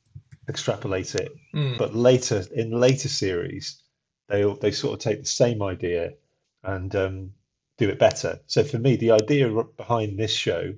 extrapolate 0.50 1.16
it, 1.16 1.32
Mm, 1.54 1.78
but 1.78 1.96
later 1.96 2.44
in 2.54 2.72
later 2.72 3.08
series 3.08 3.82
they 4.28 4.44
they 4.60 4.72
sort 4.72 4.94
of 4.96 5.00
take 5.00 5.20
the 5.22 5.26
same 5.28 5.62
idea 5.62 6.14
and 6.63 6.96
um, 6.96 7.32
do 7.77 7.89
it 7.89 8.00
better. 8.00 8.39
So 8.48 8.63
for 8.63 8.77
me, 8.77 8.96
the 8.96 9.12
idea 9.12 9.50
behind 9.77 10.18
this 10.18 10.34
show 10.34 10.74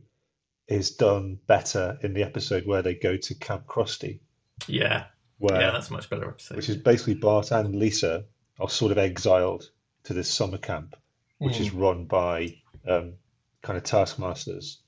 is 0.67 0.91
done 0.91 1.39
better 1.47 1.97
in 2.01 2.13
the 2.13 2.23
episode 2.23 2.65
where 2.65 2.81
they 2.81 2.95
go 2.95 3.17
to 3.17 3.35
Camp 3.35 3.65
Krusty, 3.67 4.19
yeah, 4.67 5.05
where 5.39 5.59
yeah, 5.59 5.71
that's 5.71 5.89
a 5.89 5.93
much 5.93 6.09
better 6.09 6.27
episode. 6.29 6.55
which 6.57 6.69
is 6.69 6.77
basically 6.77 7.15
Bart 7.15 7.51
and 7.51 7.75
Lisa 7.75 8.25
are 8.59 8.69
sort 8.69 8.91
of 8.91 8.97
exiled 8.97 9.69
to 10.05 10.13
this 10.13 10.29
summer 10.31 10.57
camp, 10.57 10.95
which 11.39 11.55
Mm. 11.55 11.61
is 11.61 11.71
run 11.71 12.05
by 12.05 12.55
um, 12.87 13.13
kind 13.61 13.77
of 13.77 13.83
taskmasters, 13.83 14.79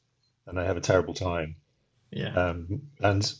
and 0.48 0.58
they 0.58 0.66
have 0.66 0.78
a 0.78 0.82
terrible 0.82 1.14
time. 1.14 1.56
yeah, 2.12 2.34
Um, 2.34 2.84
and 3.00 3.34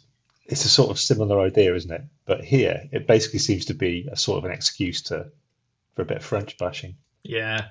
it's 0.46 0.66
a 0.66 0.70
sort 0.70 0.90
of 0.92 1.00
similar 1.00 1.40
idea, 1.40 1.74
isn't 1.76 1.92
it? 1.92 2.02
But 2.26 2.44
here, 2.44 2.90
it 2.92 3.08
basically 3.08 3.40
seems 3.40 3.66
to 3.66 3.74
be 3.74 4.08
a 4.12 4.18
sort 4.18 4.40
of 4.40 4.46
an 4.46 4.52
excuse 4.52 5.02
to 5.04 5.32
for 5.96 6.02
a 6.02 6.06
bit 6.06 6.18
of 6.18 6.24
French 6.26 6.58
bashing. 6.58 6.98
Yeah. 7.26 7.68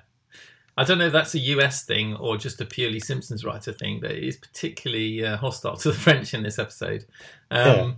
I 0.77 0.83
don't 0.83 0.97
know 0.97 1.07
if 1.07 1.13
that's 1.13 1.33
a 1.35 1.39
US 1.39 1.85
thing 1.85 2.15
or 2.15 2.37
just 2.37 2.59
a 2.59 2.65
purely 2.65 2.99
Simpsons 2.99 3.45
writer 3.45 3.71
thing, 3.71 3.99
but 4.01 4.11
it 4.11 4.23
is 4.23 4.37
particularly 4.37 5.25
uh, 5.25 5.37
hostile 5.37 5.77
to 5.77 5.91
the 5.91 5.97
French 6.05 6.33
in 6.33 6.43
this 6.43 6.59
episode. 6.59 7.05
Um, 7.49 7.65
Yeah. 7.65 7.91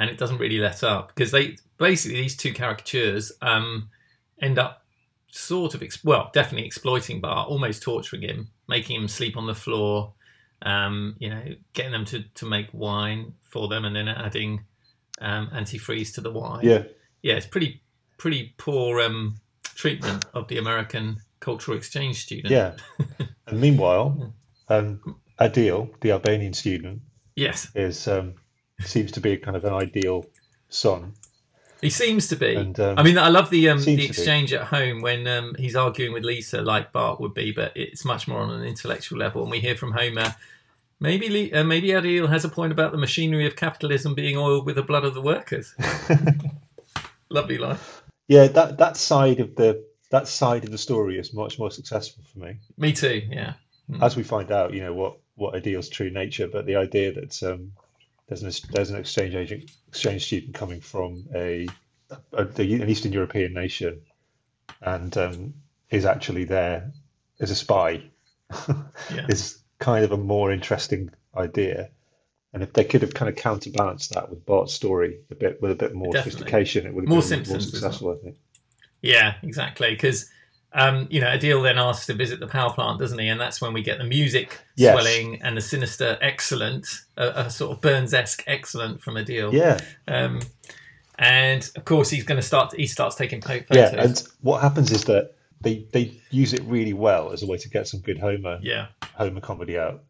And 0.00 0.10
it 0.10 0.18
doesn't 0.18 0.38
really 0.38 0.58
let 0.58 0.84
up 0.84 1.08
because 1.08 1.32
they 1.32 1.56
basically, 1.76 2.20
these 2.20 2.36
two 2.36 2.54
caricatures 2.54 3.32
um, 3.42 3.88
end 4.40 4.56
up 4.56 4.84
sort 5.26 5.74
of, 5.74 5.82
ex- 5.82 6.04
well, 6.04 6.30
definitely 6.32 6.66
exploiting 6.66 7.20
Bart, 7.20 7.48
almost 7.48 7.82
torturing 7.82 8.22
him, 8.22 8.50
making 8.68 9.00
him 9.00 9.08
sleep 9.08 9.36
on 9.36 9.48
the 9.48 9.56
floor, 9.56 10.12
um, 10.62 11.16
you 11.18 11.30
know, 11.30 11.42
getting 11.72 11.90
them 11.90 12.04
to, 12.04 12.22
to 12.34 12.46
make 12.46 12.68
wine 12.72 13.34
for 13.42 13.66
them 13.66 13.84
and 13.84 13.96
then 13.96 14.06
adding 14.06 14.64
um, 15.20 15.48
antifreeze 15.48 16.14
to 16.14 16.20
the 16.20 16.30
wine 16.30 16.64
Yeah, 16.64 16.84
yeah, 17.22 17.34
it's 17.34 17.46
pretty 17.46 17.82
pretty 18.18 18.54
poor 18.56 19.00
um, 19.00 19.40
treatment 19.78 20.24
of 20.34 20.48
the 20.48 20.58
American 20.58 21.22
cultural 21.40 21.76
exchange 21.76 22.22
student. 22.24 22.50
yeah. 22.50 22.74
and 23.46 23.60
meanwhile, 23.60 24.34
um, 24.68 25.16
Adil, 25.40 25.98
the 26.00 26.10
Albanian 26.10 26.52
student, 26.52 27.00
Yes, 27.36 27.68
is 27.76 28.08
um, 28.08 28.34
seems 28.80 29.12
to 29.12 29.20
be 29.20 29.36
kind 29.36 29.56
of 29.56 29.64
an 29.64 29.72
ideal 29.72 30.26
son. 30.68 31.14
he 31.80 31.88
seems 31.88 32.26
to 32.28 32.36
be. 32.36 32.56
And, 32.56 32.78
um, 32.80 32.98
I 32.98 33.04
mean, 33.04 33.16
I 33.16 33.28
love 33.28 33.50
the 33.50 33.68
um, 33.68 33.80
the 33.80 34.04
exchange 34.04 34.52
at 34.52 34.64
home 34.64 35.00
when 35.00 35.28
um, 35.28 35.54
he's 35.56 35.76
arguing 35.76 36.12
with 36.12 36.24
Lisa, 36.24 36.60
like 36.60 36.90
Bart 36.90 37.20
would 37.20 37.34
be, 37.34 37.52
but 37.52 37.70
it's 37.76 38.04
much 38.04 38.26
more 38.26 38.40
on 38.40 38.50
an 38.50 38.64
intellectual 38.64 39.18
level. 39.18 39.42
And 39.42 39.50
we 39.52 39.60
hear 39.60 39.76
from 39.76 39.92
Homer. 39.92 40.34
Maybe 40.98 41.54
uh, 41.54 41.62
maybe 41.62 41.88
Adil 41.90 42.28
has 42.28 42.44
a 42.44 42.48
point 42.48 42.72
about 42.72 42.90
the 42.90 42.98
machinery 42.98 43.46
of 43.46 43.54
capitalism 43.54 44.16
being 44.16 44.36
oiled 44.36 44.66
with 44.66 44.74
the 44.74 44.82
blood 44.82 45.04
of 45.04 45.14
the 45.14 45.22
workers. 45.22 45.76
Lovely 47.30 47.58
line. 47.58 47.78
Yeah, 48.28 48.46
that 48.48 48.78
that 48.78 48.96
side 48.96 49.40
of 49.40 49.56
the 49.56 49.84
that 50.10 50.28
side 50.28 50.64
of 50.64 50.70
the 50.70 50.78
story 50.78 51.18
is 51.18 51.34
much 51.34 51.58
more 51.58 51.70
successful 51.70 52.22
for 52.32 52.38
me. 52.38 52.58
Me 52.76 52.92
too. 52.92 53.22
Yeah. 53.30 53.54
As 54.02 54.16
we 54.16 54.22
find 54.22 54.52
out, 54.52 54.74
you 54.74 54.82
know 54.82 54.92
what 54.92 55.16
what 55.34 55.54
Adil's 55.54 55.88
true 55.88 56.10
nature, 56.10 56.46
but 56.46 56.66
the 56.66 56.76
idea 56.76 57.12
that 57.12 57.42
um, 57.42 57.72
there's 58.28 58.42
an 58.42 58.52
there's 58.70 58.90
an 58.90 58.98
exchange 58.98 59.34
agent 59.34 59.70
exchange 59.88 60.26
student 60.26 60.54
coming 60.54 60.80
from 60.80 61.24
a, 61.34 61.66
a, 62.32 62.42
an 62.42 62.88
Eastern 62.90 63.12
European 63.12 63.54
nation, 63.54 64.02
and 64.82 65.16
um, 65.16 65.54
is 65.90 66.04
actually 66.04 66.44
there 66.44 66.92
as 67.40 67.50
a 67.50 67.54
spy, 67.54 68.02
Yeah. 68.68 69.26
is 69.28 69.58
kind 69.78 70.04
of 70.04 70.12
a 70.12 70.18
more 70.18 70.52
interesting 70.52 71.10
idea. 71.34 71.90
And 72.54 72.62
if 72.62 72.72
they 72.72 72.84
could 72.84 73.02
have 73.02 73.12
kind 73.14 73.28
of 73.28 73.36
counterbalanced 73.36 74.14
that 74.14 74.30
with 74.30 74.44
Bart's 74.46 74.72
story 74.72 75.18
a 75.30 75.34
bit 75.34 75.60
with 75.60 75.70
a 75.70 75.74
bit 75.74 75.94
more 75.94 76.12
Definitely. 76.12 76.32
sophistication, 76.32 76.86
it 76.86 76.94
would 76.94 77.02
have 77.04 77.08
More 77.08 77.20
been 77.20 77.28
more 77.38 77.44
Simpsons 77.44 77.64
well. 77.64 77.70
successful, 77.72 78.18
I 78.18 78.24
think. 78.24 78.36
Yeah, 79.02 79.34
exactly. 79.42 79.90
Because 79.90 80.30
um, 80.72 81.06
you 81.10 81.20
know, 81.20 81.28
Adil 81.28 81.62
then 81.62 81.78
asks 81.78 82.06
to 82.06 82.14
visit 82.14 82.40
the 82.40 82.46
power 82.46 82.70
plant, 82.72 82.98
doesn't 83.00 83.18
he? 83.18 83.28
And 83.28 83.40
that's 83.40 83.60
when 83.60 83.72
we 83.72 83.82
get 83.82 83.98
the 83.98 84.04
music 84.04 84.58
Yes. 84.76 84.92
swelling 84.94 85.40
and 85.42 85.56
the 85.56 85.60
sinister 85.62 86.18
excellent, 86.20 86.86
a, 87.16 87.28
a 87.46 87.50
sort 87.50 87.72
of 87.72 87.80
Burns-esque 87.80 88.44
excellent 88.46 89.02
from 89.02 89.14
Adil. 89.14 89.52
Yeah, 89.52 89.78
Um, 90.06 90.40
and 91.18 91.68
of 91.74 91.84
course, 91.84 92.10
he's 92.10 92.24
going 92.24 92.36
to 92.36 92.46
start. 92.46 92.74
He 92.76 92.86
starts 92.86 93.16
taking 93.16 93.40
po- 93.40 93.60
yeah. 93.72 93.94
And 93.96 94.22
what 94.40 94.60
happens 94.62 94.90
is 94.92 95.04
that 95.04 95.34
they 95.60 95.86
they 95.92 96.20
use 96.30 96.52
it 96.52 96.62
really 96.62 96.92
well 96.92 97.32
as 97.32 97.42
a 97.42 97.46
way 97.46 97.56
to 97.58 97.68
get 97.70 97.88
some 97.88 98.00
good 98.00 98.18
Homer 98.18 98.58
yeah, 98.62 98.88
Homer 99.14 99.40
comedy 99.40 99.78
out, 99.78 100.04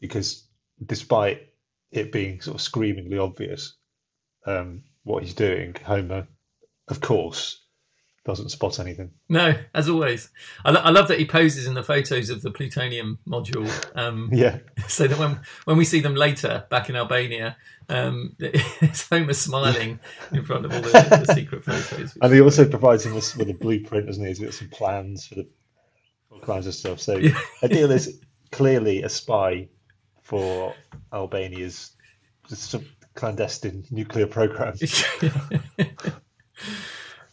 because 0.00 0.44
despite 0.84 1.46
it 1.92 2.12
being 2.12 2.40
sort 2.40 2.54
of 2.56 2.60
screamingly 2.60 3.18
obvious 3.18 3.74
um, 4.46 4.82
what 5.04 5.22
he's 5.22 5.34
doing, 5.34 5.74
Homer, 5.84 6.28
of 6.88 7.00
course, 7.00 7.64
doesn't 8.24 8.50
spot 8.50 8.78
anything. 8.78 9.10
no, 9.28 9.54
as 9.74 9.88
always. 9.88 10.28
I, 10.64 10.70
lo- 10.70 10.82
I 10.82 10.90
love 10.90 11.08
that 11.08 11.18
he 11.18 11.24
poses 11.26 11.66
in 11.66 11.74
the 11.74 11.82
photos 11.82 12.28
of 12.30 12.42
the 12.42 12.50
plutonium 12.50 13.18
module, 13.26 13.68
um, 13.96 14.28
Yeah, 14.32 14.58
so 14.88 15.06
that 15.06 15.18
when 15.18 15.40
when 15.64 15.76
we 15.78 15.84
see 15.84 16.00
them 16.00 16.14
later 16.14 16.64
back 16.70 16.90
in 16.90 16.96
Albania, 16.96 17.56
um, 17.88 18.36
it's 18.38 19.08
Homer 19.08 19.32
smiling 19.32 19.98
in 20.32 20.44
front 20.44 20.66
of 20.66 20.72
all 20.72 20.82
the, 20.82 21.24
the 21.26 21.34
secret 21.34 21.64
photos. 21.64 22.16
and 22.20 22.32
he 22.32 22.40
also 22.40 22.68
provides 22.68 23.04
him 23.06 23.14
with, 23.14 23.34
with 23.36 23.48
a 23.48 23.54
blueprint, 23.54 24.06
doesn't 24.06 24.22
he? 24.22 24.28
He's 24.28 24.38
got 24.38 24.54
some 24.54 24.68
plans 24.68 25.26
for 25.26 25.36
the 25.36 25.48
all 26.30 26.40
kinds 26.40 26.66
of 26.66 26.74
stuff. 26.74 27.00
So 27.00 27.16
Yeah. 27.16 27.30
Adil 27.62 27.90
is 27.90 28.20
clearly 28.52 29.02
a 29.02 29.08
spy 29.08 29.68
for 30.30 30.74
Albania's 31.12 31.90
clandestine 33.14 33.84
nuclear 33.90 34.26
program. 34.28 34.74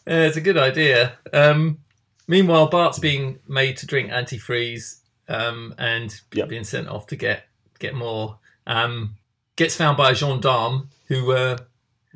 Yeah, 0.06 0.22
it's 0.24 0.38
a 0.38 0.40
good 0.40 0.56
idea. 0.56 1.18
Um, 1.34 1.80
meanwhile, 2.26 2.68
Bart's 2.68 2.98
being 2.98 3.40
made 3.46 3.76
to 3.78 3.86
drink 3.86 4.10
antifreeze 4.10 5.00
um, 5.28 5.74
and 5.76 6.18
Yep. 6.32 6.48
being 6.48 6.64
sent 6.64 6.88
off 6.88 7.06
to 7.08 7.16
get 7.16 7.44
get 7.78 7.94
more. 7.94 8.38
Um, 8.66 9.16
gets 9.56 9.76
found 9.76 9.98
by 9.98 10.12
a 10.12 10.14
gendarme 10.14 10.88
who 11.08 11.32
uh, 11.32 11.58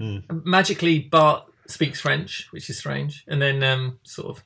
Mm. 0.00 0.44
magically 0.46 1.00
Bart 1.00 1.44
speaks 1.66 2.00
French, 2.00 2.48
which 2.50 2.70
is 2.70 2.78
strange, 2.78 3.24
and 3.28 3.42
then 3.42 3.62
um, 3.62 3.98
sort 4.04 4.38
of 4.38 4.42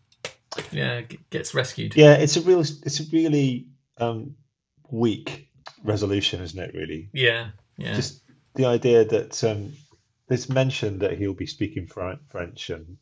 yeah 0.73 1.03
g- 1.03 1.21
gets 1.31 1.55
rescued. 1.55 1.95
Yeah, 1.95 2.15
it's 2.15 2.37
a 2.37 2.41
real, 2.41 2.59
it's 2.61 2.99
a 2.99 3.05
really 3.13 3.67
um, 3.99 4.35
weak 4.91 5.46
resolution, 5.87 6.43
isn't 6.43 6.59
it? 6.59 6.75
Really, 6.75 7.09
Yeah, 7.13 7.51
yeah, 7.77 7.95
just 7.95 8.23
the 8.55 8.67
idea 8.67 9.05
that 9.05 9.43
um, 9.45 9.73
there's 10.29 10.49
mention 10.49 10.99
that 11.01 11.19
he'll 11.19 11.35
be 11.35 11.47
speaking 11.47 11.87
French 11.87 12.71
and 12.71 12.97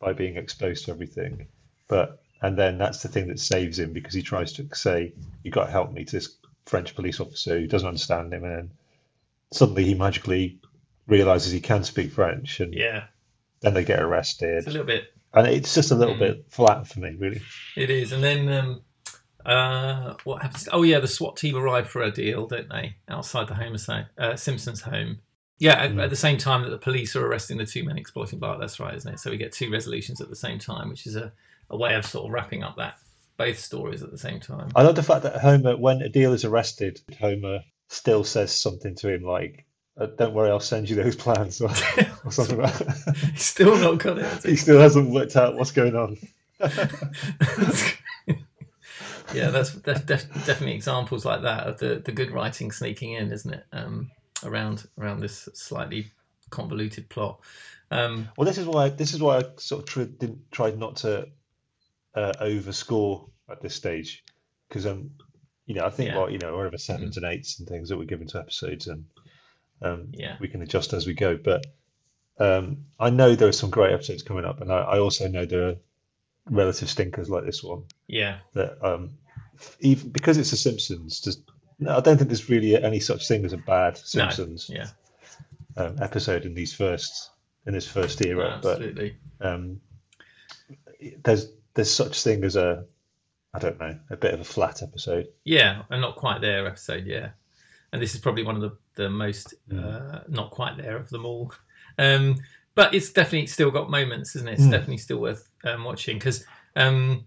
by 0.00 0.12
being 0.12 0.36
exposed 0.36 0.86
to 0.86 0.90
everything, 0.92 1.46
but 1.88 2.20
and 2.40 2.58
then 2.58 2.78
that's 2.78 3.02
the 3.02 3.08
thing 3.08 3.28
that 3.28 3.38
saves 3.38 3.78
him 3.78 3.92
because 3.92 4.14
he 4.14 4.22
tries 4.22 4.52
to 4.54 4.68
say, 4.74 5.12
"You 5.42 5.50
got 5.50 5.66
to 5.66 5.70
help 5.70 5.92
me." 5.92 6.04
To 6.04 6.12
this 6.12 6.36
French 6.66 6.94
police 6.94 7.20
officer 7.20 7.58
who 7.58 7.66
doesn't 7.66 7.88
understand 7.88 8.32
him, 8.32 8.44
and 8.44 8.56
then 8.56 8.70
suddenly 9.52 9.84
he 9.84 9.94
magically 9.94 10.60
realizes 11.06 11.52
he 11.52 11.60
can 11.60 11.84
speak 11.84 12.12
French, 12.12 12.60
and 12.60 12.74
yeah. 12.74 13.04
then 13.60 13.74
they 13.74 13.84
get 13.84 14.00
arrested, 14.00 14.58
It's 14.58 14.66
a 14.66 14.70
little 14.70 14.86
bit 14.86 15.12
and 15.34 15.46
it's 15.46 15.74
just 15.74 15.90
a 15.90 15.94
little 15.94 16.14
Mm. 16.14 16.18
bit 16.20 16.44
flat 16.50 16.86
for 16.86 17.00
me, 17.00 17.14
really. 17.18 17.40
It 17.76 17.90
is, 17.90 18.12
and 18.12 18.22
then 18.22 18.48
um, 18.48 18.82
uh, 19.46 20.14
what 20.24 20.42
happens? 20.42 20.68
Oh 20.72 20.82
yeah, 20.82 21.00
the 21.00 21.08
SWAT 21.08 21.36
team 21.36 21.56
arrive 21.56 21.88
for 21.88 22.02
Adil, 22.02 22.48
don't 22.48 22.68
they? 22.68 22.96
Outside 23.08 23.48
the 23.48 23.54
Homer 23.54 23.78
sa- 23.78 24.04
uh, 24.18 24.36
Simpsons 24.36 24.82
home. 24.82 25.18
Yeah, 25.58 25.74
at, 25.74 25.96
at 25.98 26.10
the 26.10 26.16
same 26.16 26.38
time 26.38 26.62
that 26.62 26.70
the 26.70 26.78
police 26.78 27.14
are 27.14 27.26
arresting 27.26 27.58
the 27.58 27.66
two 27.66 27.84
men 27.84 27.96
exploiting 27.96 28.38
Bart. 28.38 28.58
That's 28.58 28.80
right, 28.80 28.94
isn't 28.94 29.14
it? 29.14 29.20
So 29.20 29.30
we 29.30 29.36
get 29.36 29.52
two 29.52 29.70
resolutions 29.70 30.20
at 30.20 30.28
the 30.28 30.36
same 30.36 30.58
time, 30.58 30.88
which 30.88 31.06
is 31.06 31.16
a, 31.16 31.32
a 31.70 31.76
way 31.76 31.94
of 31.94 32.04
sort 32.04 32.26
of 32.26 32.32
wrapping 32.32 32.62
up 32.62 32.76
that 32.76 32.96
both 33.36 33.58
stories 33.58 34.02
at 34.02 34.10
the 34.10 34.18
same 34.18 34.40
time. 34.40 34.70
I 34.74 34.82
love 34.82 34.96
the 34.96 35.02
fact 35.02 35.22
that 35.24 35.40
Homer, 35.40 35.76
when 35.76 36.00
Adil 36.00 36.32
is 36.32 36.44
arrested, 36.44 37.00
Homer 37.18 37.60
still 37.88 38.24
says 38.24 38.52
something 38.52 38.94
to 38.96 39.08
him 39.12 39.22
like, 39.22 39.64
uh, 39.96 40.06
"Don't 40.06 40.34
worry, 40.34 40.50
I'll 40.50 40.60
send 40.60 40.88
you 40.88 40.96
those 40.96 41.16
plans," 41.16 41.60
or, 41.60 41.68
or 42.24 42.32
something 42.32 42.58
like 42.58 42.74
that. 42.78 43.16
He's 43.32 43.44
still 43.44 43.76
not 43.76 43.98
got 43.98 44.18
it. 44.18 44.44
he 44.44 44.56
still 44.56 44.80
hasn't 44.80 45.10
worked 45.10 45.36
out 45.36 45.56
what's 45.56 45.72
going 45.72 45.96
on. 45.96 46.16
yeah, 49.34 49.50
that's, 49.50 49.72
that's 49.72 50.00
def- 50.02 50.32
definitely 50.46 50.74
examples 50.74 51.24
like 51.24 51.42
that 51.42 51.66
of 51.66 51.78
the, 51.78 52.02
the 52.04 52.12
good 52.12 52.30
writing 52.30 52.70
sneaking 52.72 53.12
in, 53.12 53.32
isn't 53.32 53.52
it? 53.54 53.64
Um, 53.72 54.10
around 54.44 54.86
around 54.98 55.20
this 55.20 55.48
slightly 55.54 56.10
convoluted 56.50 57.08
plot. 57.08 57.40
Um, 57.90 58.28
Well, 58.36 58.46
this 58.46 58.58
is 58.58 58.66
why 58.66 58.88
this 58.88 59.14
is 59.14 59.20
why 59.22 59.38
I 59.38 59.44
sort 59.58 59.82
of 59.82 59.88
tr- 59.88 60.02
didn't 60.04 60.50
tried 60.50 60.78
not 60.78 60.96
to 60.96 61.28
uh, 62.14 62.32
overscore 62.40 63.28
at 63.50 63.60
this 63.60 63.74
stage 63.74 64.24
because 64.68 64.86
um, 64.86 65.10
you 65.66 65.74
know, 65.74 65.84
I 65.84 65.90
think 65.90 66.10
Yeah. 66.10 66.18
well, 66.18 66.30
you 66.30 66.38
know, 66.38 66.52
we're 66.54 66.66
over 66.66 66.78
sevens 66.78 67.16
and 67.16 67.26
eights 67.26 67.58
and 67.60 67.68
things 67.68 67.88
that 67.88 67.98
we're 67.98 68.04
given 68.04 68.26
to 68.28 68.38
episodes, 68.38 68.86
and 68.88 69.04
um, 69.80 70.08
Yeah. 70.12 70.36
we 70.40 70.48
can 70.48 70.60
adjust 70.62 70.92
as 70.92 71.06
we 71.06 71.14
go. 71.14 71.36
But 71.36 71.64
um, 72.38 72.86
I 72.98 73.10
know 73.10 73.34
there 73.36 73.48
are 73.48 73.52
some 73.52 73.70
great 73.70 73.92
episodes 73.92 74.22
coming 74.22 74.44
up, 74.44 74.60
and 74.60 74.72
I, 74.72 74.78
I 74.78 74.98
also 74.98 75.28
know 75.28 75.44
there 75.46 75.68
are 75.68 75.76
relative 76.50 76.88
stinkers 76.88 77.30
like 77.30 77.44
this 77.44 77.62
one. 77.62 77.84
yeah, 78.08 78.38
that 78.54 78.84
um, 78.84 79.10
even 79.80 80.10
because 80.10 80.38
it's 80.38 80.50
the 80.50 80.56
Simpsons, 80.56 81.20
just 81.20 81.42
no, 81.78 81.96
I 81.96 82.00
don't 82.00 82.16
think 82.16 82.28
there's 82.28 82.48
really 82.48 82.76
any 82.82 83.00
such 83.00 83.26
thing 83.28 83.44
as 83.44 83.52
a 83.52 83.56
bad 83.58 83.96
Simpsons 83.98 84.70
yeah, 84.72 84.88
um, 85.76 85.96
episode 86.00 86.44
in 86.44 86.54
these 86.54 86.74
first 86.74 87.30
in 87.66 87.72
this 87.74 87.86
first 87.86 88.24
era. 88.24 88.54
absolutely. 88.56 89.16
But 89.38 89.48
um, 89.48 89.80
there's 91.24 91.48
there's 91.74 91.90
such 91.92 92.22
thing 92.22 92.44
as 92.44 92.56
a 92.56 92.84
I 93.54 93.58
don't 93.58 93.78
know 93.78 93.98
a 94.10 94.16
bit 94.16 94.34
of 94.34 94.40
a 94.40 94.44
flat 94.44 94.82
episode. 94.82 95.28
Yeah, 95.44 95.82
and 95.90 96.00
not 96.00 96.16
quite 96.16 96.40
there 96.40 96.66
episode. 96.66 97.06
Yeah, 97.06 97.30
and 97.92 98.00
this 98.00 98.14
is 98.14 98.20
probably 98.20 98.44
one 98.44 98.56
of 98.56 98.62
the 98.62 98.76
the 98.94 99.10
most 99.10 99.54
Mm. 99.70 99.82
uh, 99.84 100.20
not 100.28 100.50
quite 100.50 100.76
there 100.76 100.96
of 100.96 101.08
them 101.10 101.24
all. 101.24 101.52
Um, 101.98 102.36
but 102.74 102.94
it's 102.94 103.10
definitely 103.12 103.46
still 103.48 103.70
got 103.70 103.90
moments, 103.90 104.34
isn't 104.36 104.48
it? 104.48 104.52
It's 104.54 104.62
Mm. 104.62 104.70
definitely 104.70 104.96
still 104.98 105.18
worth 105.18 105.48
um, 105.64 105.84
watching 105.84 106.18
because, 106.18 106.44
um, 106.76 107.24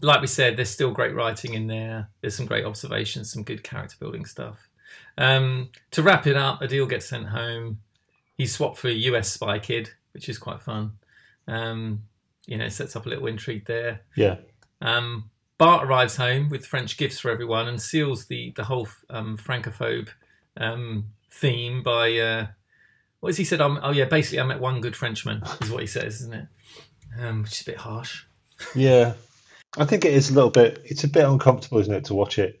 like 0.00 0.20
we 0.20 0.26
said, 0.26 0.56
there's 0.56 0.70
still 0.70 0.90
great 0.90 1.14
writing 1.14 1.54
in 1.54 1.66
there. 1.66 2.08
There's 2.20 2.36
some 2.36 2.46
great 2.46 2.64
observations, 2.64 3.32
some 3.32 3.42
good 3.42 3.62
character 3.62 3.96
building 3.98 4.24
stuff. 4.24 4.68
Um, 5.16 5.70
to 5.92 6.02
wrap 6.02 6.26
it 6.26 6.36
up, 6.36 6.60
Adil 6.60 6.88
gets 6.88 7.06
sent 7.06 7.28
home. 7.28 7.80
He's 8.36 8.54
swapped 8.54 8.78
for 8.78 8.88
a 8.88 8.92
US 8.92 9.30
spy 9.30 9.58
kid, 9.58 9.90
which 10.12 10.28
is 10.28 10.38
quite 10.38 10.62
fun. 10.62 10.92
Um, 11.46 12.02
you 12.46 12.58
know, 12.58 12.68
sets 12.68 12.96
up 12.96 13.06
a 13.06 13.08
little 13.08 13.26
intrigue 13.26 13.66
there. 13.66 14.02
Yeah. 14.16 14.36
Um, 14.80 15.30
Bart 15.56 15.86
arrives 15.86 16.16
home 16.16 16.48
with 16.48 16.66
French 16.66 16.96
gifts 16.96 17.20
for 17.20 17.30
everyone 17.30 17.68
and 17.68 17.80
seals 17.80 18.26
the 18.26 18.52
the 18.56 18.64
whole 18.64 18.88
um, 19.08 19.36
francophobe 19.36 20.08
um, 20.56 21.06
theme 21.30 21.82
by 21.82 22.16
uh, 22.18 22.46
what 23.20 23.30
has 23.30 23.36
he 23.38 23.44
said? 23.44 23.60
I'm, 23.60 23.78
oh 23.82 23.92
yeah, 23.92 24.04
basically 24.04 24.40
I 24.40 24.44
met 24.44 24.60
one 24.60 24.80
good 24.80 24.96
Frenchman 24.96 25.42
is 25.62 25.70
what 25.70 25.80
he 25.80 25.86
says, 25.86 26.16
isn't 26.20 26.34
it? 26.34 26.46
Um, 27.18 27.42
which 27.42 27.52
is 27.52 27.62
a 27.62 27.70
bit 27.70 27.78
harsh. 27.78 28.24
Yeah. 28.74 29.14
I 29.76 29.84
think 29.84 30.04
it 30.04 30.14
is 30.14 30.30
a 30.30 30.34
little 30.34 30.50
bit. 30.50 30.82
It's 30.84 31.04
a 31.04 31.08
bit 31.08 31.24
uncomfortable, 31.24 31.78
isn't 31.78 31.94
it, 31.94 32.04
to 32.06 32.14
watch 32.14 32.38
it 32.38 32.60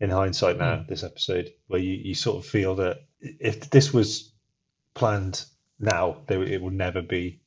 in 0.00 0.10
hindsight 0.10 0.58
now. 0.58 0.76
Mm. 0.76 0.88
This 0.88 1.04
episode, 1.04 1.52
where 1.66 1.80
you, 1.80 1.94
you 1.94 2.14
sort 2.14 2.38
of 2.38 2.50
feel 2.50 2.76
that 2.76 3.04
if 3.20 3.70
this 3.70 3.92
was 3.92 4.32
planned 4.94 5.44
now, 5.78 6.18
there, 6.26 6.42
it 6.42 6.60
would 6.60 6.74
never 6.74 7.02
be. 7.02 7.40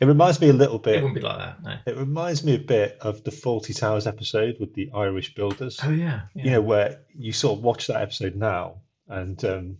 It 0.00 0.06
reminds 0.06 0.40
me 0.40 0.48
a 0.48 0.52
little 0.52 0.78
bit. 0.78 0.96
It 0.96 1.02
wouldn't 1.02 1.20
be 1.20 1.26
like 1.26 1.38
that. 1.38 1.62
No. 1.62 1.76
It 1.86 1.96
reminds 1.96 2.44
me 2.44 2.54
a 2.54 2.58
bit 2.58 2.98
of 3.00 3.24
the 3.24 3.32
Fawlty 3.32 3.76
Towers 3.76 4.06
episode 4.06 4.56
with 4.60 4.74
the 4.74 4.90
Irish 4.94 5.34
builders. 5.34 5.80
Oh 5.82 5.90
yeah. 5.90 6.22
yeah. 6.34 6.44
You 6.44 6.50
know, 6.52 6.60
where 6.60 7.00
you 7.16 7.32
sort 7.32 7.58
of 7.58 7.64
watch 7.64 7.88
that 7.88 8.00
episode 8.00 8.36
now, 8.36 8.82
and 9.08 9.44
um, 9.44 9.78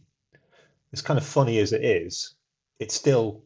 it's 0.92 1.02
kind 1.02 1.18
of 1.18 1.25
funny 1.25 1.58
as 1.58 1.73
it 1.73 1.85
is, 1.85 2.35
it's 2.80 2.94
still 2.94 3.42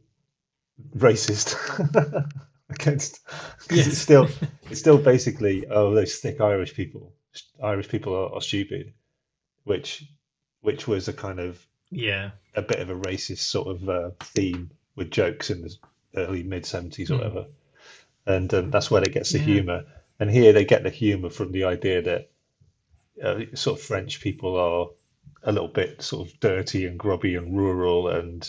racist 0.96 1.56
against. 2.74 3.24
'cause 3.26 3.78
Yes. 3.78 3.86
It's 3.88 3.98
still, 3.98 4.28
it's 4.70 4.80
still 4.80 4.98
basically, 4.98 5.66
oh, 5.68 5.94
those 5.94 6.16
thick 6.16 6.40
Irish 6.40 6.74
people. 6.74 7.12
Irish 7.62 7.88
people 7.88 8.14
are, 8.14 8.34
are 8.34 8.40
stupid, 8.40 8.92
which, 9.64 10.04
which 10.60 10.86
was 10.86 11.08
a 11.08 11.12
kind 11.12 11.40
of 11.40 11.64
yeah. 11.90 12.30
a 12.54 12.62
bit 12.62 12.80
of 12.80 12.90
a 12.90 12.94
racist 12.94 13.38
sort 13.38 13.68
of 13.68 13.88
uh, 13.88 14.10
theme 14.20 14.70
with 14.96 15.10
jokes 15.10 15.50
in 15.50 15.62
the 15.62 15.74
early 16.16 16.42
mid 16.42 16.64
70s 16.64 17.10
or 17.10 17.14
Hmm. 17.14 17.18
whatever. 17.20 17.46
And 18.26 18.52
um, 18.54 18.70
that's 18.70 18.90
where 18.90 19.02
it 19.02 19.12
gets 19.12 19.30
the 19.32 19.38
Yeah. 19.38 19.44
humour. 19.44 19.84
And 20.20 20.30
here 20.30 20.52
they 20.52 20.64
get 20.64 20.82
the 20.84 20.90
humour 20.90 21.30
from 21.30 21.52
the 21.52 21.64
idea 21.64 22.02
that 22.02 22.30
uh, 23.22 23.40
sort 23.54 23.78
of 23.80 23.84
French 23.84 24.20
people 24.20 24.56
are 24.56 24.88
a 25.42 25.52
little 25.52 25.68
bit 25.68 26.02
sort 26.02 26.28
of 26.28 26.38
dirty 26.40 26.86
and 26.86 26.98
grubby 26.98 27.34
and 27.34 27.56
rural, 27.56 28.08
and 28.08 28.48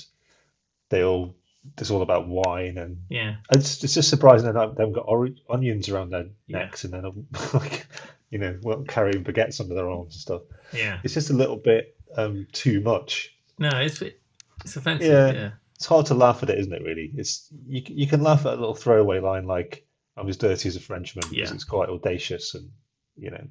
they 0.89 1.03
all 1.03 1.35
it's 1.77 1.91
all 1.91 2.01
about 2.01 2.27
wine 2.27 2.77
and 2.77 2.97
Yeah. 3.09 3.35
it's, 3.51 3.83
it's 3.83 3.93
just 3.93 4.09
surprising 4.09 4.51
that 4.51 4.75
they've 4.75 4.93
got 4.93 5.05
or- 5.07 5.29
onions 5.49 5.89
around 5.89 6.09
their 6.11 6.25
Yeah. 6.47 6.59
necks 6.59 6.83
and 6.83 6.93
then 6.93 7.25
like 7.53 7.87
you 8.29 8.39
know 8.39 8.57
well, 8.63 8.83
carrying 8.87 9.23
baguettes 9.23 9.61
under 9.61 9.73
their 9.75 9.89
arms 9.89 10.13
and 10.15 10.21
stuff. 10.21 10.41
Yeah. 10.73 10.99
It's 11.03 11.13
just 11.13 11.29
a 11.29 11.33
little 11.33 11.57
bit 11.57 11.95
um, 12.17 12.47
too 12.51 12.81
much. 12.81 13.35
No, 13.59 13.69
it's 13.73 14.01
it's 14.01 14.75
offensive. 14.75 15.07
Yeah. 15.07 15.31
Yeah. 15.31 15.51
it's 15.75 15.85
hard 15.85 16.07
to 16.07 16.13
laugh 16.15 16.43
at 16.43 16.49
it, 16.49 16.59
isn't 16.59 16.73
it? 16.73 16.81
Really, 16.83 17.11
it's 17.15 17.47
you. 17.67 17.81
You 17.85 18.07
can 18.07 18.21
laugh 18.21 18.45
at 18.45 18.53
a 18.53 18.55
little 18.59 18.75
throwaway 18.75 19.19
line 19.19 19.45
like 19.45 19.85
"I'm 20.17 20.27
as 20.29 20.37
dirty 20.37 20.67
as 20.69 20.75
a 20.75 20.79
Frenchman" 20.79 21.25
because 21.29 21.49
Yeah. 21.49 21.53
it's 21.55 21.63
quite 21.63 21.89
audacious 21.89 22.55
and 22.55 22.69
you 23.17 23.29
know, 23.31 23.45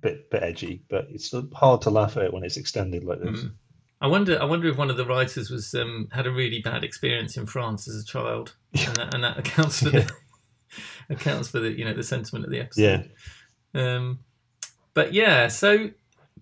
bit 0.00 0.30
bit 0.30 0.42
edgy. 0.42 0.82
But 0.88 1.08
it's 1.10 1.32
hard 1.54 1.82
to 1.82 1.90
laugh 1.90 2.16
at 2.16 2.24
it 2.24 2.32
when 2.32 2.44
it's 2.44 2.56
extended 2.56 3.04
like 3.04 3.20
this. 3.20 3.40
Mm. 3.40 3.52
I 4.00 4.06
wonder. 4.06 4.40
I 4.40 4.44
wonder 4.44 4.68
if 4.68 4.76
one 4.76 4.90
of 4.90 4.96
the 4.96 5.04
writers 5.06 5.50
was 5.50 5.74
um, 5.74 6.08
had 6.12 6.26
a 6.26 6.30
really 6.30 6.60
bad 6.60 6.84
experience 6.84 7.36
in 7.36 7.46
France 7.46 7.88
as 7.88 7.96
a 8.02 8.04
child, 8.04 8.54
and 8.74 8.96
that, 8.96 9.14
and 9.14 9.24
that 9.24 9.38
accounts 9.38 9.80
for 9.82 9.90
the 9.90 10.10
accounts 11.10 11.48
for 11.48 11.58
the 11.60 11.70
you 11.76 11.84
know 11.84 11.94
the 11.94 12.04
sentiment 12.04 12.44
of 12.44 12.50
the 12.50 12.60
episode. 12.60 13.10
Yeah, 13.74 13.96
Um, 13.96 14.20
but 14.94 15.12
yeah, 15.12 15.48
so 15.48 15.90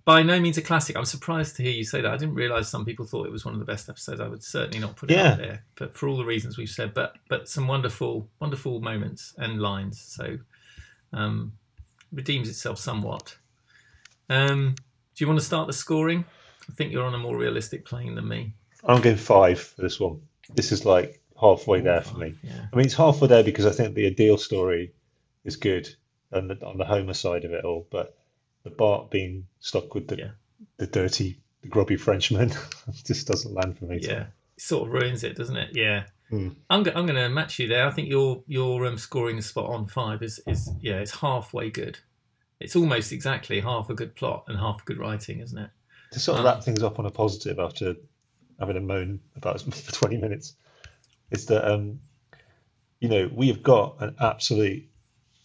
by 0.04 0.22
no 0.22 0.38
means 0.38 0.58
a 0.58 0.62
classic. 0.62 0.96
I'm 0.96 1.04
surprised 1.06 1.56
to 1.56 1.62
hear 1.62 1.72
you 1.72 1.82
say 1.84 2.00
that. 2.02 2.12
I 2.12 2.16
didn't 2.18 2.34
realise 2.34 2.68
some 2.68 2.84
people 2.84 3.06
thought 3.06 3.26
it 3.26 3.32
was 3.32 3.44
one 3.44 3.54
of 3.54 3.60
the 3.60 3.66
best 3.66 3.88
episodes. 3.88 4.20
I 4.20 4.28
would 4.28 4.42
certainly 4.44 4.78
not 4.78 4.96
put 4.96 5.10
it 5.10 5.14
Yeah. 5.14 5.30
up 5.30 5.38
there, 5.38 5.64
but 5.76 5.96
for 5.96 6.08
all 6.08 6.16
the 6.18 6.24
reasons 6.26 6.58
we've 6.58 6.68
said. 6.68 6.92
But 6.94 7.16
but 7.28 7.48
some 7.48 7.66
wonderful 7.66 8.28
wonderful 8.38 8.80
moments 8.80 9.34
and 9.38 9.60
lines. 9.62 10.00
So 10.00 10.38
um, 11.14 11.54
redeems 12.12 12.48
itself 12.50 12.78
somewhat. 12.78 13.36
Um, 14.28 14.74
do 15.14 15.24
you 15.24 15.26
want 15.28 15.40
to 15.40 15.46
start 15.46 15.66
the 15.66 15.72
scoring? 15.72 16.26
I 16.68 16.72
think 16.74 16.92
you're 16.92 17.04
on 17.04 17.14
a 17.14 17.18
more 17.18 17.36
realistic 17.36 17.84
plane 17.84 18.14
than 18.14 18.28
me. 18.28 18.52
I'm 18.84 19.00
giving 19.02 19.18
five 19.18 19.60
for 19.60 19.82
this 19.82 19.98
one. 20.00 20.20
This 20.54 20.72
is 20.72 20.84
like 20.84 21.20
halfway 21.40 21.80
there 21.80 22.02
for 22.02 22.18
me. 22.18 22.34
Yeah. 22.42 22.66
I 22.72 22.76
mean, 22.76 22.86
it's 22.86 22.94
halfway 22.94 23.28
there 23.28 23.42
because 23.44 23.66
I 23.66 23.70
think 23.72 23.94
the 23.94 24.10
Adil 24.12 24.38
story 24.38 24.92
is 25.44 25.56
good 25.56 25.88
and 26.32 26.50
the, 26.50 26.66
on 26.66 26.76
the 26.78 26.84
Homer 26.84 27.14
side 27.14 27.44
of 27.44 27.52
it 27.52 27.64
all, 27.64 27.86
but 27.90 28.16
the 28.64 28.70
Bart 28.70 29.10
being 29.10 29.46
stuck 29.60 29.94
with 29.94 30.08
the 30.08 30.16
Yeah. 30.18 30.30
the 30.78 30.86
dirty, 30.86 31.38
the 31.62 31.68
grubby 31.68 31.96
Frenchman 31.96 32.52
just 33.04 33.26
doesn't 33.26 33.54
land 33.54 33.78
for 33.78 33.84
me. 33.86 34.00
Yeah, 34.02 34.22
it 34.22 34.26
sort 34.62 34.88
of 34.88 34.92
ruins 34.94 35.24
it, 35.24 35.36
doesn't 35.36 35.56
it? 35.56 35.70
Yeah. 35.74 36.04
Hmm. 36.30 36.48
I'm, 36.68 36.82
go- 36.82 36.92
I'm 36.94 37.06
going 37.06 37.14
to 37.16 37.28
match 37.28 37.58
you 37.60 37.68
there. 37.68 37.86
I 37.86 37.90
think 37.92 38.08
your 38.08 38.42
your 38.48 38.84
um, 38.86 38.98
scoring 38.98 39.40
spot 39.40 39.66
on 39.70 39.86
five 39.86 40.22
is 40.22 40.40
is 40.46 40.68
yeah, 40.80 40.94
it's 40.96 41.20
halfway 41.20 41.70
good. 41.70 41.98
It's 42.58 42.74
almost 42.74 43.12
exactly 43.12 43.60
half 43.60 43.90
a 43.90 43.94
good 43.94 44.14
plot 44.16 44.44
and 44.48 44.58
half 44.58 44.80
a 44.82 44.84
good 44.84 44.98
writing, 44.98 45.40
isn't 45.40 45.58
it? 45.58 45.70
To 46.16 46.20
sort 46.20 46.38
of 46.38 46.46
wrap 46.46 46.64
things 46.64 46.82
up 46.82 46.98
on 46.98 47.04
a 47.04 47.10
positive 47.10 47.58
after 47.58 47.94
having 48.58 48.78
a 48.78 48.80
moan 48.80 49.20
about 49.36 49.56
it 49.56 49.74
for 49.74 49.92
20 49.92 50.16
minutes, 50.16 50.54
is 51.30 51.44
that, 51.44 51.70
um, 51.70 52.00
you 53.00 53.10
know, 53.10 53.30
we 53.30 53.48
have 53.48 53.62
got 53.62 53.96
an 54.00 54.16
absolute, 54.18 54.84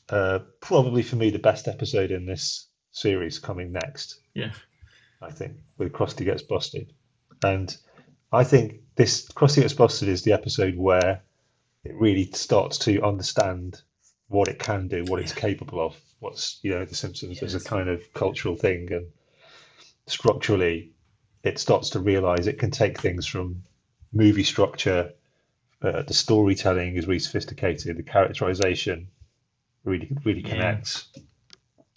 uh, 0.08 0.40
probably 0.62 1.04
for 1.04 1.18
me, 1.18 1.30
the 1.30 1.40
best 1.40 1.68
episode 1.68 2.10
in 2.10 2.26
this 2.26 2.68
series 2.92 3.38
coming 3.38 3.74
next. 3.74 4.22
Yeah. 4.34 4.54
I 5.22 5.30
think, 5.32 5.58
with 5.78 5.92
Krusty 5.92 6.24
Gets 6.24 6.44
Busted. 6.44 6.94
And 7.44 7.76
I 8.32 8.46
think 8.46 8.76
this 8.96 9.28
Krusty 9.28 9.62
Gets 9.62 9.74
Busted 9.74 10.08
is 10.08 10.24
the 10.24 10.32
episode 10.32 10.78
where 10.78 11.22
it 11.84 11.96
really 11.96 12.32
starts 12.32 12.78
to 12.86 13.04
understand 13.04 13.82
what 14.30 14.48
it 14.48 14.58
can 14.58 14.88
do, 14.88 15.04
what 15.04 15.20
it's 15.20 15.34
capable 15.34 15.86
of, 15.86 15.98
what's, 16.20 16.60
you 16.64 16.72
know, 16.72 16.86
The 16.86 16.96
Simpsons 16.96 17.44
as 17.44 17.56
a 17.56 17.60
kind 17.60 17.90
of 17.90 18.14
cultural 18.14 18.56
thing. 18.56 18.94
And 18.94 19.08
structurally, 20.08 20.92
it 21.44 21.60
starts 21.60 21.92
to 21.92 22.00
realize 22.00 22.48
it 22.48 22.60
can 22.60 22.72
take 22.72 23.00
things 23.00 23.26
from 23.26 23.64
movie 24.14 24.44
structure, 24.44 25.14
uh, 25.82 26.04
the 26.04 26.14
storytelling 26.14 26.96
is 26.96 27.08
really 27.08 27.20
sophisticated, 27.20 27.98
the 27.98 28.04
characterization 28.04 29.08
really, 29.84 30.12
really 30.24 30.42
Yeah. 30.42 30.50
connects. 30.50 31.08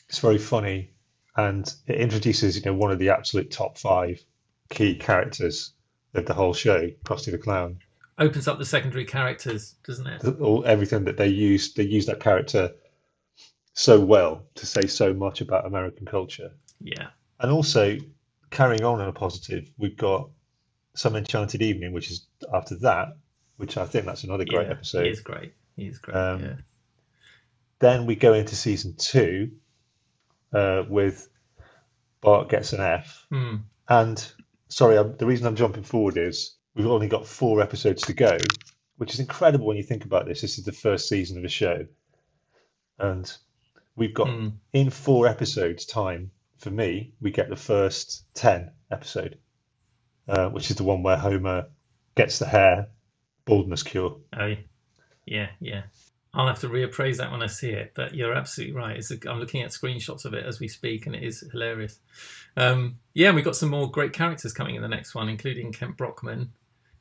It's 0.09 0.21
very 0.21 0.39
funny 0.39 0.91
and 1.37 1.71
it 1.87 1.97
introduces 1.97 2.57
you 2.57 2.63
know 2.63 2.75
one 2.75 2.93
of 2.93 2.99
the 2.99 3.11
absolute 3.11 3.51
top 3.51 3.77
five 3.77 4.23
key 4.71 4.95
characters 4.95 5.73
of 6.15 6.27
the 6.27 6.35
whole 6.35 6.55
show, 6.55 6.89
Krusty 7.05 7.33
the 7.33 7.39
Clown. 7.39 7.81
Opens 8.17 8.47
up 8.47 8.59
the 8.59 8.65
secondary 8.65 9.05
characters, 9.05 9.75
doesn't 9.85 10.07
it? 10.07 10.41
All 10.41 10.65
everything 10.65 11.05
that 11.05 11.17
they 11.17 11.27
use, 11.29 11.75
they 11.75 11.83
use 11.83 12.07
that 12.07 12.21
character 12.21 12.73
so 13.73 14.01
well 14.01 14.45
to 14.55 14.67
say 14.67 14.87
so 14.87 15.13
much 15.13 15.41
about 15.41 15.67
American 15.67 16.07
culture. 16.07 16.53
Yeah. 16.81 17.09
And 17.41 17.51
also 17.51 17.99
carrying 18.51 18.85
on 18.85 19.01
in 19.01 19.09
a 19.09 19.13
positive, 19.13 19.71
we've 19.77 19.97
got 19.97 20.31
Some 20.95 21.17
Enchanted 21.17 21.63
Evening, 21.63 21.93
which 21.93 22.11
is 22.11 22.27
after 22.53 22.77
that, 22.81 23.17
which 23.57 23.77
I 23.77 23.87
think 23.87 24.07
that's 24.07 24.25
another 24.25 24.45
great 24.45 24.67
yeah, 24.67 24.73
episode. 24.73 25.07
It 25.07 25.13
is 25.13 25.21
great. 25.21 25.53
It 25.77 25.85
is 25.85 25.99
great. 25.99 26.17
Um, 26.17 26.41
yeah. 26.43 26.55
Then 27.81 28.07
we 28.07 28.15
go 28.15 28.33
into 28.35 28.55
season 28.55 28.95
two 28.97 29.51
uh, 30.53 30.85
with 30.89 31.29
Bart 32.21 32.49
gets 32.49 32.73
an 32.73 32.81
F. 32.81 33.27
Hmm. 33.31 33.57
And 33.89 34.33
sorry, 34.69 34.97
I'm, 34.97 35.17
the 35.17 35.27
reason 35.27 35.47
I'm 35.47 35.57
jumping 35.57 35.83
forward 35.83 36.17
is 36.17 36.57
we've 36.75 36.87
only 36.87 37.09
got 37.09 37.27
four 37.27 37.61
episodes 37.61 38.03
to 38.07 38.15
go, 38.15 38.39
which 38.97 39.13
is 39.13 39.21
incredible 39.21 39.67
when 39.67 39.77
you 39.77 39.83
think 39.83 40.05
about 40.05 40.27
this. 40.27 40.41
This 40.41 40.59
is 40.59 40.65
the 40.65 40.73
first 40.73 41.09
season 41.09 41.37
of 41.37 41.43
the 41.43 41.49
show, 41.49 41.87
and 42.99 43.31
we've 43.97 44.15
got 44.15 44.29
Hmm. 44.29 44.49
in 44.73 44.91
four 44.91 45.27
episodes 45.27 45.85
time 45.85 46.31
for 46.65 46.71
me, 46.71 47.13
we 47.21 47.31
get 47.31 47.51
the 47.51 47.57
first 47.57 48.25
ten 48.35 48.71
episode, 48.91 49.39
uh, 50.27 50.49
which 50.49 50.71
is 50.71 50.77
the 50.77 50.83
one 50.83 51.03
where 51.03 51.17
Homer 51.17 51.67
gets 52.15 52.39
the 52.39 52.47
hair 52.47 52.89
baldness 53.45 53.83
cure. 53.83 54.17
Oh, 54.37 54.47
yeah. 54.47 54.57
yeah, 55.27 55.49
yeah. 55.61 55.83
I'll 56.33 56.47
have 56.49 56.61
to 56.61 56.69
reappraise 56.69 57.19
that 57.19 57.31
when 57.31 57.43
I 57.43 57.47
see 57.47 57.71
it. 57.71 57.93
But 57.95 58.15
you're 58.15 58.35
absolutely 58.35 58.75
right. 58.75 59.05
I'm 59.29 59.39
looking 59.39 59.63
at 59.63 59.71
screenshots 59.71 60.25
of 60.25 60.33
it 60.33 60.47
as 60.47 60.59
we 60.59 60.67
speak, 60.67 61.07
and 61.07 61.15
it 61.15 61.23
is 61.23 61.45
hilarious. 61.53 62.01
Um, 62.57 62.99
yeah, 63.13 63.31
we've 63.31 63.45
got 63.45 63.57
some 63.57 63.69
more 63.69 63.91
great 63.91 64.15
characters 64.15 64.55
coming 64.55 64.75
in 64.75 64.83
the 64.83 64.89
next 64.89 65.15
one, 65.15 65.29
including 65.29 65.71
Kent 65.71 65.99
Brockman, 65.99 66.53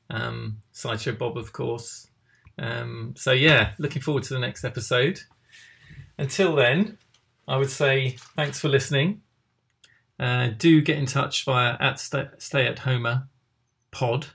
um, 0.09 0.57
Sideshow 0.73 1.13
Bob, 1.13 1.37
of 1.37 1.53
course. 1.53 2.07
Um, 2.59 3.13
so 3.17 3.31
yeah, 3.31 3.71
looking 3.79 4.01
forward 4.01 4.23
to 4.23 4.33
the 4.33 4.39
next 4.39 4.65
episode. 4.65 5.21
Until 6.17 6.53
then, 6.53 6.97
I 7.47 7.57
would 7.57 7.71
say 7.71 8.17
thanks 8.35 8.59
for 8.59 8.67
listening. 8.67 9.21
Uh, 10.23 10.47
do 10.57 10.81
get 10.81 10.97
in 10.97 11.05
touch 11.05 11.43
via 11.43 11.75
at 11.79 11.99
stay, 11.99 12.27
stay 12.37 12.65
at 12.67 12.79
Homer 12.79 13.27
pod. 13.91 14.27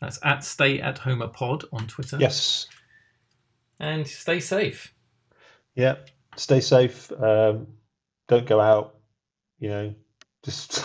That's 0.00 0.18
at 0.24 0.42
stay 0.44 0.80
at 0.80 0.98
Homer 0.98 1.28
pod 1.28 1.64
on 1.72 1.86
Twitter. 1.86 2.16
Yes, 2.18 2.66
And 3.78 4.06
stay 4.06 4.40
safe. 4.40 4.92
yeah. 5.74 5.96
Stay 6.36 6.60
safe. 6.60 7.10
Um, 7.12 7.66
don't 8.28 8.46
go 8.46 8.60
out. 8.60 8.96
You 9.58 9.68
know, 9.70 9.94
just 10.44 10.84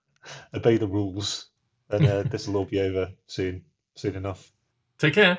obey 0.54 0.76
the 0.76 0.88
rules, 0.88 1.46
and 1.90 2.04
uh, 2.06 2.22
this 2.30 2.48
will 2.48 2.56
all 2.56 2.64
be 2.64 2.80
over 2.80 3.10
soon. 3.26 3.62
Soon 3.94 4.16
enough. 4.16 4.50
Take 4.98 5.14
care. 5.14 5.38